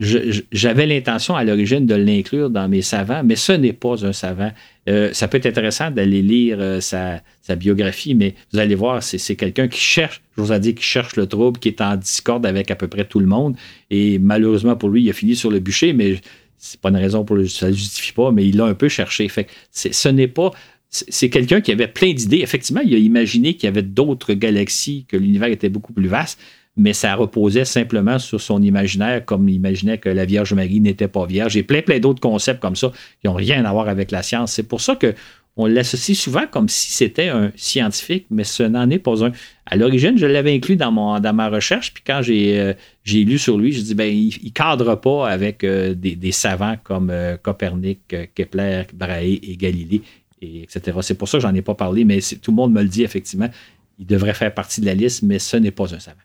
[0.00, 4.50] J'avais l'intention à l'origine de l'inclure dans mes savants, mais ce n'est pas un savant.
[4.88, 7.22] Euh, ça peut être intéressant d'aller lire euh, sa,
[7.54, 11.14] biographie, mais vous allez voir, c'est quelqu'un qui cherche, je vous ai dit, qui cherche
[11.14, 13.54] le trouble, qui est en discorde avec à peu près tout le monde.
[13.88, 16.16] Et malheureusement pour lui, il a fini sur le bûcher, mais
[16.58, 18.88] c'est pas une raison pour le, ça ne justifie pas, mais il l'a un peu
[18.88, 19.28] cherché.
[19.28, 20.50] Fait ce n'est pas.
[20.90, 22.38] C'est quelqu'un qui avait plein d'idées.
[22.38, 26.40] Effectivement, il a imaginé qu'il y avait d'autres galaxies, que l'univers était beaucoup plus vaste,
[26.78, 31.08] mais ça reposait simplement sur son imaginaire, comme il imaginait que la Vierge Marie n'était
[31.08, 31.56] pas vierge.
[31.56, 32.90] Et plein, plein d'autres concepts comme ça
[33.20, 34.52] qui n'ont rien à voir avec la science.
[34.52, 35.14] C'est pour ça que
[35.58, 39.32] on l'associe souvent comme si c'était un scientifique, mais ce n'en est pas un.
[39.66, 42.72] À l'origine, je l'avais inclus dans, mon, dans ma recherche, puis quand j'ai euh,
[43.04, 47.10] lu sur lui, je dis ben il, ne cadre pas avec euh, des, savants comme
[47.10, 50.02] euh, Copernic, Kepler, Brahe et Galilée,
[50.40, 50.96] et etc.
[51.02, 53.02] C'est pour ça que j'en ai pas parlé, mais tout le monde me le dit
[53.02, 53.50] effectivement.
[53.98, 56.20] Il devrait faire partie de la liste, mais ce n'est pas un savant.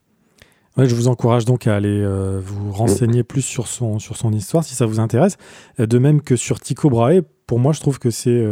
[0.78, 2.06] je vous encourage donc à aller
[2.40, 5.38] vous renseigner plus sur son, sur son histoire si ça vous intéresse.
[5.80, 8.46] De même que sur Tycho Brahe, pour moi, je trouve que c'est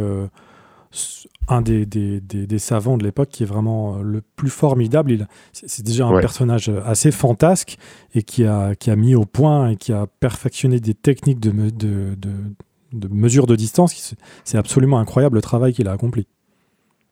[1.48, 5.26] un des, des, des, savants de l'époque qui est vraiment euh, le plus formidable.
[5.52, 7.76] C'est déjà un personnage assez fantasque
[8.14, 11.50] et qui a, qui a mis au point et qui a perfectionné des techniques de,
[11.50, 12.30] de, de,
[12.92, 14.14] de mesure de distance.
[14.44, 16.26] C'est absolument incroyable le travail qu'il a accompli.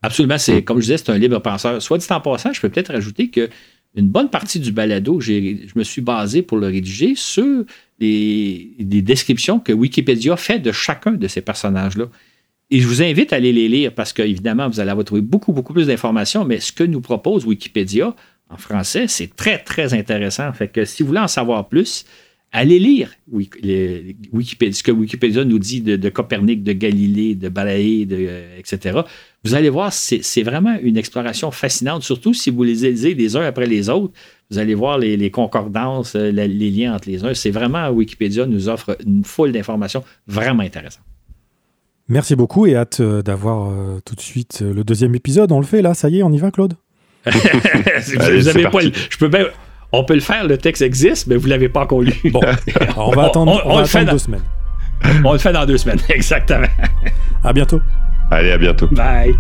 [0.03, 1.83] Absolument, c'est comme je disais, c'est un libre penseur.
[1.83, 3.51] Soit dit en passant, je peux peut-être rajouter que
[3.97, 7.65] une bonne partie du balado, je me suis basé pour le rédiger sur
[7.99, 12.07] des, des descriptions que Wikipédia fait de chacun de ces personnages-là.
[12.73, 15.53] Et je vous invite à aller les lire parce qu'évidemment, vous allez avoir trouvé beaucoup,
[15.53, 18.15] beaucoup plus d'informations, mais ce que nous propose Wikipédia
[18.49, 20.53] en français, c'est très, très intéressant.
[20.53, 22.05] Fait que si vous voulez en savoir plus,
[22.53, 28.07] allez lire Wikipédia, ce que Wikipédia nous dit de, Copernic, de Galilée, de Balaé,
[28.57, 29.01] etc.
[29.43, 33.43] Vous allez voir, c'est vraiment une exploration fascinante, surtout si vous les lisez les uns
[33.43, 34.13] après les autres.
[34.49, 37.35] Vous allez voir les, concordances, les liens entre les uns.
[37.35, 41.05] C'est vraiment, Wikipédia nous offre une foule d'informations vraiment intéressantes.
[42.11, 45.53] Merci beaucoup et hâte euh, d'avoir euh, tout de suite euh, le deuxième épisode.
[45.53, 46.75] On le fait là, ça y est, on y va, Claude?
[47.25, 49.31] Vous avez pas je peux
[49.93, 52.15] on peut le faire, le texte existe, mais vous l'avez pas encore lu.
[52.33, 52.41] Bon,
[52.97, 54.43] on va attendre, on, va deux semaines.
[55.25, 56.67] On le fait dans deux semaines, exactement.
[57.45, 57.81] À bientôt.
[58.31, 58.89] Allez, à bientôt.
[58.89, 59.37] Bye.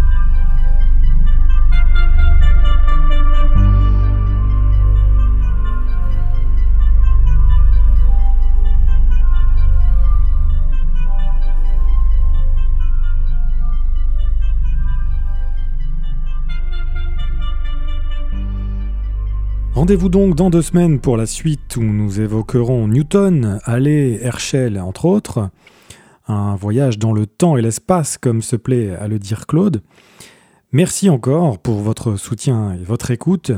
[19.74, 25.04] Rendez-vous donc dans deux semaines pour la suite où nous évoquerons Newton, Halley, Herschel, entre
[25.04, 25.48] autres.
[26.26, 29.80] Un voyage dans le temps et l'espace, comme se plaît à le dire Claude.
[30.72, 33.52] Merci encore pour votre soutien et votre écoute.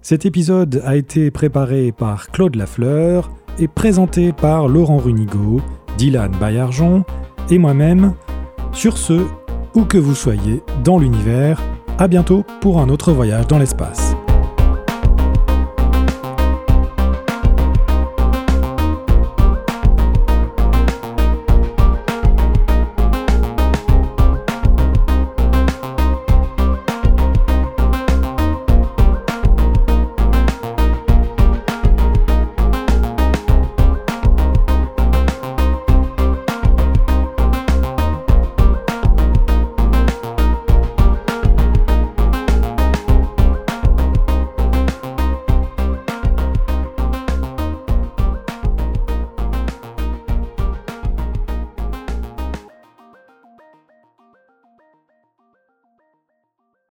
[0.00, 5.60] Cet épisode a été préparé par Claude Lafleur et présenté par Laurent Runigo,
[5.98, 7.04] Dylan Bayarjon
[7.50, 8.14] et moi-même.
[8.72, 9.26] Sur ce,
[9.74, 11.62] où que vous soyez dans l'univers,
[11.98, 14.14] à bientôt pour un autre voyage dans l'espace.